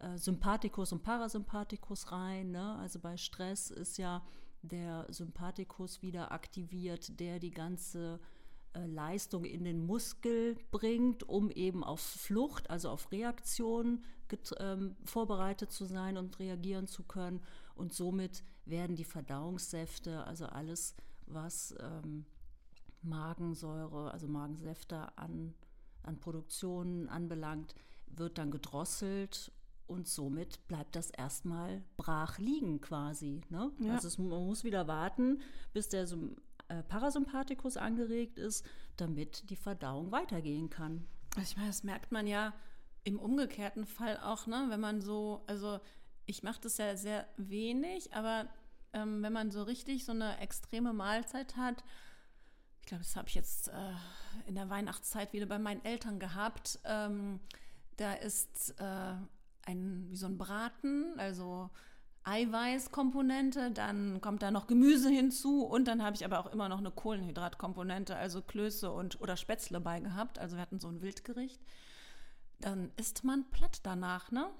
äh, 0.00 0.16
Sympathikus 0.16 0.92
und 0.92 1.02
Parasympathikus 1.02 2.10
rein. 2.10 2.50
Ne? 2.50 2.76
Also 2.76 2.98
bei 2.98 3.16
Stress 3.16 3.70
ist 3.70 3.98
ja 3.98 4.22
der 4.62 5.06
Sympathikus 5.10 6.02
wieder 6.02 6.32
aktiviert, 6.32 7.18
der 7.20 7.38
die 7.38 7.50
ganze 7.50 8.20
äh, 8.72 8.86
Leistung 8.86 9.44
in 9.44 9.64
den 9.64 9.84
Muskel 9.84 10.56
bringt, 10.70 11.22
um 11.28 11.50
eben 11.50 11.82
auf 11.82 12.00
Flucht, 12.00 12.70
also 12.70 12.90
auf 12.90 13.10
Reaktion 13.12 14.04
ähm, 14.58 14.96
vorbereitet 15.04 15.72
zu 15.72 15.84
sein 15.84 16.16
und 16.16 16.38
reagieren 16.38 16.86
zu 16.86 17.02
können. 17.02 17.40
Und 17.74 17.92
somit 17.92 18.44
werden 18.64 18.96
die 18.96 19.04
Verdauungssäfte, 19.04 20.24
also 20.24 20.46
alles, 20.46 20.94
was 21.26 21.74
ähm, 21.80 22.26
Magensäure, 23.02 24.12
also 24.12 24.28
Magensäfte 24.28 25.16
an, 25.18 25.54
an 26.02 26.20
Produktionen 26.20 27.08
anbelangt, 27.08 27.74
wird 28.06 28.38
dann 28.38 28.50
gedrosselt 28.50 29.52
und 29.90 30.06
somit 30.06 30.66
bleibt 30.68 30.94
das 30.94 31.10
erstmal 31.10 31.82
brach 31.96 32.38
liegen 32.38 32.80
quasi. 32.80 33.42
Ne? 33.50 33.72
Ja. 33.80 33.94
Also 33.94 34.08
es, 34.08 34.18
man 34.18 34.28
muss 34.28 34.62
wieder 34.62 34.86
warten, 34.86 35.42
bis 35.72 35.88
der 35.88 36.06
äh, 36.68 36.82
Parasympathikus 36.84 37.76
angeregt 37.76 38.38
ist, 38.38 38.64
damit 38.96 39.50
die 39.50 39.56
Verdauung 39.56 40.12
weitergehen 40.12 40.70
kann. 40.70 41.06
Also 41.36 41.50
ich 41.50 41.56
meine, 41.56 41.68
das 41.68 41.82
merkt 41.82 42.12
man 42.12 42.28
ja 42.28 42.54
im 43.02 43.18
umgekehrten 43.18 43.84
Fall 43.84 44.18
auch, 44.18 44.46
ne? 44.46 44.66
wenn 44.68 44.80
man 44.80 45.00
so, 45.00 45.42
also 45.48 45.80
ich 46.24 46.44
mache 46.44 46.60
das 46.60 46.78
ja 46.78 46.96
sehr 46.96 47.26
wenig, 47.36 48.14
aber 48.14 48.48
ähm, 48.92 49.22
wenn 49.22 49.32
man 49.32 49.50
so 49.50 49.64
richtig 49.64 50.04
so 50.04 50.12
eine 50.12 50.38
extreme 50.38 50.92
Mahlzeit 50.92 51.56
hat, 51.56 51.82
ich 52.80 52.86
glaube, 52.86 53.02
das 53.02 53.16
habe 53.16 53.28
ich 53.28 53.34
jetzt 53.34 53.68
äh, 53.68 53.92
in 54.46 54.54
der 54.54 54.70
Weihnachtszeit 54.70 55.32
wieder 55.32 55.46
bei 55.46 55.58
meinen 55.58 55.84
Eltern 55.84 56.20
gehabt, 56.20 56.78
ähm, 56.84 57.40
da 57.96 58.14
ist 58.14 58.74
äh, 58.78 59.14
ein, 59.66 60.06
wie 60.08 60.16
so 60.16 60.26
ein 60.26 60.38
Braten, 60.38 61.18
also 61.18 61.70
Eiweißkomponente, 62.24 63.70
dann 63.70 64.20
kommt 64.20 64.42
da 64.42 64.50
noch 64.50 64.66
Gemüse 64.66 65.08
hinzu 65.08 65.64
und 65.64 65.88
dann 65.88 66.02
habe 66.02 66.16
ich 66.16 66.24
aber 66.24 66.38
auch 66.38 66.52
immer 66.52 66.68
noch 66.68 66.78
eine 66.78 66.90
Kohlenhydratkomponente, 66.90 68.14
also 68.14 68.42
Klöße 68.42 68.90
und 68.90 69.20
oder 69.20 69.36
Spätzle 69.36 69.80
bei 69.80 70.00
gehabt. 70.00 70.38
Also 70.38 70.56
wir 70.56 70.62
hatten 70.62 70.80
so 70.80 70.88
ein 70.88 71.00
Wildgericht. 71.00 71.60
Dann 72.60 72.90
isst 72.96 73.24
man 73.24 73.50
platt 73.50 73.80
danach, 73.84 74.30
ne? 74.30 74.50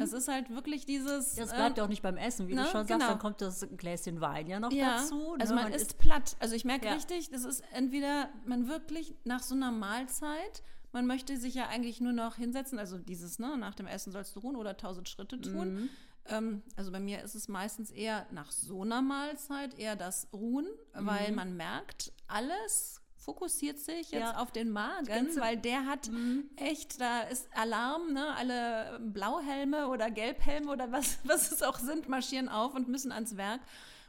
Es 0.00 0.12
ist 0.12 0.26
halt 0.26 0.50
wirklich 0.50 0.86
dieses. 0.86 1.36
Das 1.36 1.50
bleibt 1.50 1.70
ähm, 1.70 1.74
ja 1.76 1.84
auch 1.84 1.88
nicht 1.88 2.02
beim 2.02 2.16
Essen, 2.16 2.48
wie 2.48 2.54
ne, 2.54 2.62
du 2.62 2.66
schon 2.66 2.86
sagst, 2.86 2.88
genau. 2.88 3.06
dann 3.06 3.18
kommt 3.20 3.40
das 3.40 3.66
Gläschen 3.76 4.20
Wein 4.20 4.48
ja 4.48 4.58
noch 4.58 4.72
ja, 4.72 4.98
dazu. 4.98 5.36
also 5.38 5.54
ne? 5.54 5.62
man, 5.62 5.72
isst 5.72 5.92
isst 5.92 5.98
platt. 5.98 6.36
Also 6.40 6.56
ich 6.56 6.64
merke 6.64 6.86
Ja. 6.86 6.94
richtig, 6.94 7.30
das 7.30 7.44
ist 7.44 7.62
entweder 7.72 8.28
man 8.44 8.66
wirklich 8.66 9.14
nach 9.24 9.40
so 9.40 9.54
einer 9.54 9.70
Mahlzeit, 9.70 10.64
man 10.92 11.06
möchte 11.06 11.36
sich 11.36 11.54
ja 11.54 11.66
eigentlich 11.68 12.00
nur 12.00 12.12
noch 12.12 12.36
hinsetzen, 12.36 12.78
also 12.78 12.98
dieses, 12.98 13.38
ne, 13.38 13.56
nach 13.58 13.74
dem 13.74 13.86
Essen 13.86 14.12
sollst 14.12 14.34
du 14.36 14.40
ruhen 14.40 14.56
oder 14.56 14.76
tausend 14.76 15.08
Schritte 15.08 15.40
tun. 15.40 15.74
Mhm. 15.74 15.88
Ähm, 16.26 16.62
also 16.76 16.90
bei 16.92 17.00
mir 17.00 17.22
ist 17.22 17.34
es 17.34 17.48
meistens 17.48 17.90
eher 17.90 18.26
nach 18.30 18.50
so 18.52 18.82
einer 18.82 19.02
Mahlzeit 19.02 19.78
eher 19.78 19.96
das 19.96 20.28
Ruhen, 20.32 20.66
weil 20.92 21.32
man 21.32 21.56
merkt, 21.56 22.12
alles 22.26 23.00
fokussiert 23.16 23.78
sich 23.78 24.10
jetzt 24.10 24.14
Mhm. 24.14 24.18
Ja. 24.20 24.38
auf 24.38 24.52
den 24.52 24.70
Magen, 24.70 25.28
weil 25.38 25.56
der 25.58 25.84
hat 25.86 26.08
Mhm. 26.10 26.48
echt, 26.56 27.00
da 27.00 27.22
ist 27.22 27.48
Alarm, 27.54 28.12
ne? 28.14 28.34
alle 28.36 28.98
Blauhelme 29.00 29.88
oder 29.88 30.10
Gelbhelme 30.10 30.70
oder 30.70 30.90
was, 30.92 31.18
was 31.24 31.52
es 31.52 31.62
auch 31.62 31.78
sind, 31.78 32.08
marschieren 32.08 32.48
auf 32.48 32.74
und 32.74 32.88
müssen 32.88 33.12
ans 33.12 33.36
Werk. 33.36 33.60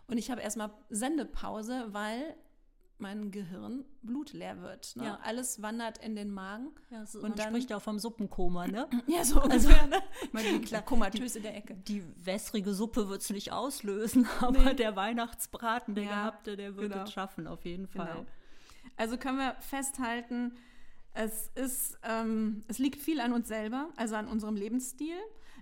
Und 0.07 0.17
ich 0.17 0.31
habe 0.31 0.41
erstmal 0.41 0.71
Sendepause, 0.89 1.87
weil 1.91 2.35
mein 3.01 3.31
Gehirn 3.31 3.85
blutleer 4.01 4.61
wird. 4.61 4.95
Ne? 4.95 5.05
Ja. 5.05 5.19
Alles 5.23 5.61
wandert 5.61 5.97
in 5.99 6.15
den 6.15 6.31
Magen. 6.31 6.69
Ja, 6.89 7.05
so, 7.05 7.19
Und 7.19 7.29
man 7.29 7.35
dann- 7.37 7.47
spricht 7.49 7.69
ja 7.69 7.77
auch 7.77 7.81
vom 7.81 7.99
Suppenkoma, 7.99 8.67
ne? 8.67 8.87
Ja, 9.07 9.23
so 9.23 9.41
ungefähr. 9.41 9.87
ne? 9.87 9.97
Die, 10.33 10.61
Klar, 10.61 10.81
komatös 10.81 11.35
in 11.35 11.43
der 11.43 11.55
Ecke. 11.55 11.75
die 11.87 12.03
wässrige 12.23 12.73
Suppe 12.73 13.09
wird 13.09 13.21
es 13.21 13.29
nicht 13.29 13.51
auslösen, 13.51 14.27
aber 14.41 14.73
der 14.73 14.95
Weihnachtsbraten, 14.95 15.95
der 15.95 16.03
Ja, 16.05 16.09
gehabte, 16.09 16.57
der 16.57 16.75
wird 16.75 16.91
genau. 16.91 17.03
es 17.03 17.11
schaffen, 17.13 17.47
auf 17.47 17.65
jeden 17.65 17.87
Fall. 17.87 18.11
Genau. 18.13 18.25
Also 18.97 19.17
können 19.17 19.37
wir 19.37 19.55
festhalten, 19.61 20.53
es 21.13 21.47
ist, 21.55 21.97
ähm, 22.03 22.61
es 22.67 22.77
liegt 22.79 23.01
viel 23.01 23.19
an 23.21 23.33
uns 23.33 23.47
selber, 23.47 23.89
also 23.95 24.15
an 24.15 24.27
unserem 24.27 24.55
Lebensstil. 24.55 25.15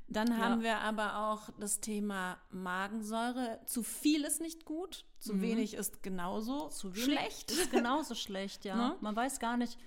Dann 0.10 0.28
Ja. 0.30 0.38
haben 0.38 0.62
wir 0.62 0.78
aber 0.80 1.30
auch 1.32 1.50
das 1.60 1.80
Thema 1.82 2.38
Magensäure. 2.50 3.60
Zu 3.66 3.84
viel 3.84 4.24
ist 4.24 4.40
nicht 4.42 4.64
gut, 4.66 5.06
zu 5.20 5.42
wenig 5.42 5.74
ist 5.74 6.02
genauso 6.02 6.66
Mhm. 6.68 6.72
Zu 6.72 6.94
schlecht. 6.94 7.52
Ist 7.52 7.72
genauso 7.72 8.16
schlecht, 8.16 8.64
ja. 8.66 8.76
Ne? 8.94 8.96
Man 9.02 9.16
weiß 9.16 9.40
gar 9.40 9.58
nicht, 9.58 9.78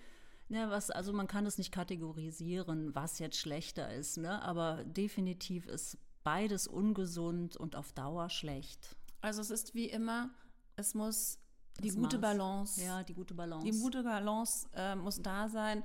ne, 0.49 0.69
was, 0.71 0.91
also 0.91 1.13
man 1.15 1.27
kann 1.27 1.47
es 1.47 1.57
nicht 1.57 1.73
kategorisieren, 1.73 2.95
was 2.95 3.19
jetzt 3.19 3.39
schlechter 3.39 3.93
ist, 3.95 4.19
ne? 4.19 4.43
Aber 4.43 4.85
definitiv 4.85 5.67
ist 5.67 5.97
beides 6.23 6.67
ungesund 6.67 7.57
und 7.57 7.75
auf 7.77 7.93
Dauer 7.93 8.29
schlecht. 8.29 8.97
Also 9.23 9.41
es 9.41 9.51
ist 9.51 9.75
wie 9.75 9.87
immer, 9.89 10.29
es 10.77 10.93
muss 10.95 11.39
die 11.81 11.89
Das 11.89 11.97
gute 11.97 12.19
Maß. 12.19 12.21
Balance, 12.37 12.83
Ja, 12.85 13.03
die 13.03 13.15
gute 13.15 13.33
Balance. 13.33 13.65
die 13.71 13.79
gute 13.81 14.03
Balance 14.03 14.69
äh, 14.75 14.95
muss 14.97 15.23
da 15.23 15.49
sein. 15.49 15.83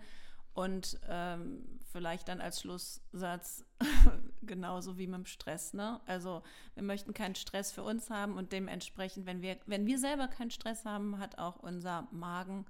Und 0.53 0.99
ähm, 1.07 1.79
vielleicht 1.95 2.27
dann 2.27 2.41
als 2.41 2.59
Schlusssatz 2.59 3.63
genauso 4.41 4.97
wie 4.97 5.07
mit 5.07 5.15
dem 5.15 5.25
Stress. 5.25 5.73
Ne? 5.73 6.01
Also 6.05 6.43
wir 6.73 6.83
möchten 6.83 7.13
keinen 7.13 7.35
Stress 7.35 7.71
für 7.71 7.83
uns 7.83 8.09
haben 8.09 8.35
und 8.35 8.51
dementsprechend, 8.51 9.25
wenn 9.25 9.41
wir, 9.41 9.57
wenn 9.65 9.85
wir 9.85 9.97
selber 9.97 10.27
keinen 10.27 10.51
Stress 10.51 10.83
haben, 10.83 11.19
hat 11.19 11.37
auch 11.37 11.55
unser 11.55 12.09
Magen 12.11 12.65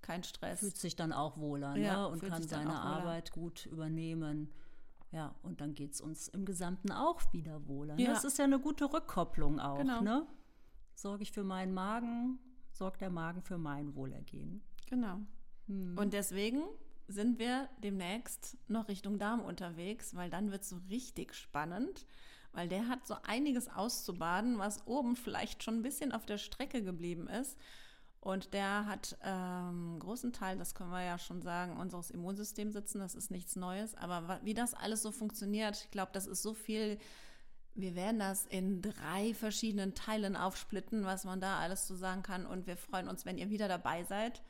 keinen 0.00 0.24
Stress. 0.24 0.60
fühlt 0.60 0.78
sich 0.78 0.96
dann 0.96 1.12
auch 1.12 1.36
wohler 1.36 1.74
ne? 1.74 1.84
Ja, 1.84 2.06
und 2.06 2.22
kann 2.22 2.42
seine. 2.42 2.80
Arbeit 2.80 3.32
gut 3.32 3.66
übernehmen. 3.66 4.50
Ja, 5.12 5.34
und 5.42 5.60
dann 5.60 5.74
geht 5.74 5.92
es 5.92 6.00
uns 6.00 6.28
im 6.28 6.46
Gesamten 6.46 6.90
auch 6.90 7.20
wieder 7.34 7.68
wohler. 7.68 7.96
Ne? 7.96 8.04
Ja. 8.04 8.14
Das 8.14 8.24
ist 8.24 8.38
ja 8.38 8.44
eine 8.44 8.60
gute 8.60 8.90
Rückkopplung 8.90 9.60
auch. 9.60 9.76
Genau. 9.76 10.00
Ne? 10.00 10.26
Sorge 10.94 11.22
ich 11.22 11.32
für 11.32 11.44
meinen 11.44 11.74
Magen, 11.74 12.38
sorgt 12.72 13.02
der 13.02 13.10
Magen 13.10 13.42
für 13.42 13.58
mein 13.58 13.94
Wohlergehen. 13.94 14.62
Genau. 14.88 15.18
Hm. 15.66 15.98
Und 15.98 16.14
deswegen 16.14 16.62
sind 17.08 17.38
wir 17.38 17.68
demnächst 17.82 18.56
noch 18.68 18.88
Richtung 18.88 19.18
Darm 19.18 19.40
unterwegs, 19.40 20.14
weil 20.14 20.30
dann 20.30 20.50
wird 20.50 20.62
es 20.62 20.68
so 20.68 20.76
richtig 20.90 21.34
spannend, 21.34 22.04
weil 22.52 22.68
der 22.68 22.86
hat 22.86 23.06
so 23.06 23.16
einiges 23.24 23.68
auszubaden, 23.68 24.58
was 24.58 24.86
oben 24.86 25.16
vielleicht 25.16 25.62
schon 25.62 25.76
ein 25.76 25.82
bisschen 25.82 26.12
auf 26.12 26.26
der 26.26 26.38
Strecke 26.38 26.82
geblieben 26.82 27.26
ist. 27.26 27.56
Und 28.20 28.52
der 28.52 28.86
hat 28.86 29.16
ähm, 29.22 29.98
großen 30.00 30.32
Teil, 30.32 30.58
das 30.58 30.74
können 30.74 30.90
wir 30.90 31.04
ja 31.04 31.18
schon 31.18 31.40
sagen, 31.40 31.78
unseres 31.78 32.10
Immunsystems 32.10 32.74
sitzen. 32.74 32.98
Das 32.98 33.14
ist 33.14 33.30
nichts 33.30 33.56
Neues. 33.56 33.94
Aber 33.94 34.40
wie 34.42 34.54
das 34.54 34.74
alles 34.74 35.02
so 35.02 35.12
funktioniert, 35.12 35.84
ich 35.84 35.90
glaube, 35.90 36.10
das 36.12 36.26
ist 36.26 36.42
so 36.42 36.52
viel. 36.52 36.98
Wir 37.74 37.94
werden 37.94 38.18
das 38.18 38.44
in 38.44 38.82
drei 38.82 39.34
verschiedenen 39.34 39.94
Teilen 39.94 40.36
aufsplitten, 40.36 41.04
was 41.04 41.24
man 41.24 41.40
da 41.40 41.58
alles 41.58 41.86
zu 41.86 41.94
sagen 41.94 42.22
kann. 42.22 42.44
Und 42.44 42.66
wir 42.66 42.76
freuen 42.76 43.08
uns, 43.08 43.24
wenn 43.24 43.38
ihr 43.38 43.50
wieder 43.50 43.68
dabei 43.68 44.02
seid, 44.02 44.42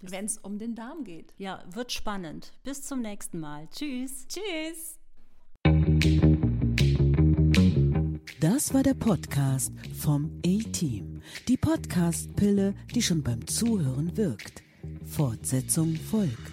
wenn 0.00 0.26
es 0.26 0.38
um 0.38 0.58
den 0.58 0.74
Darm 0.74 1.04
geht. 1.04 1.32
Ja, 1.36 1.62
wird 1.70 1.92
spannend. 1.92 2.52
Bis 2.64 2.82
zum 2.82 3.00
nächsten 3.00 3.40
Mal. 3.40 3.68
Tschüss. 3.70 4.26
Tschüss! 4.28 4.98
Das 8.40 8.74
war 8.74 8.82
der 8.82 8.94
Podcast 8.94 9.72
vom 9.98 10.40
A-Team. 10.44 11.22
Die 11.48 11.56
Podcast-Pille, 11.56 12.74
die 12.94 13.02
schon 13.02 13.22
beim 13.22 13.46
Zuhören 13.46 14.16
wirkt. 14.16 14.62
Fortsetzung 15.04 15.96
folgt. 15.96 16.52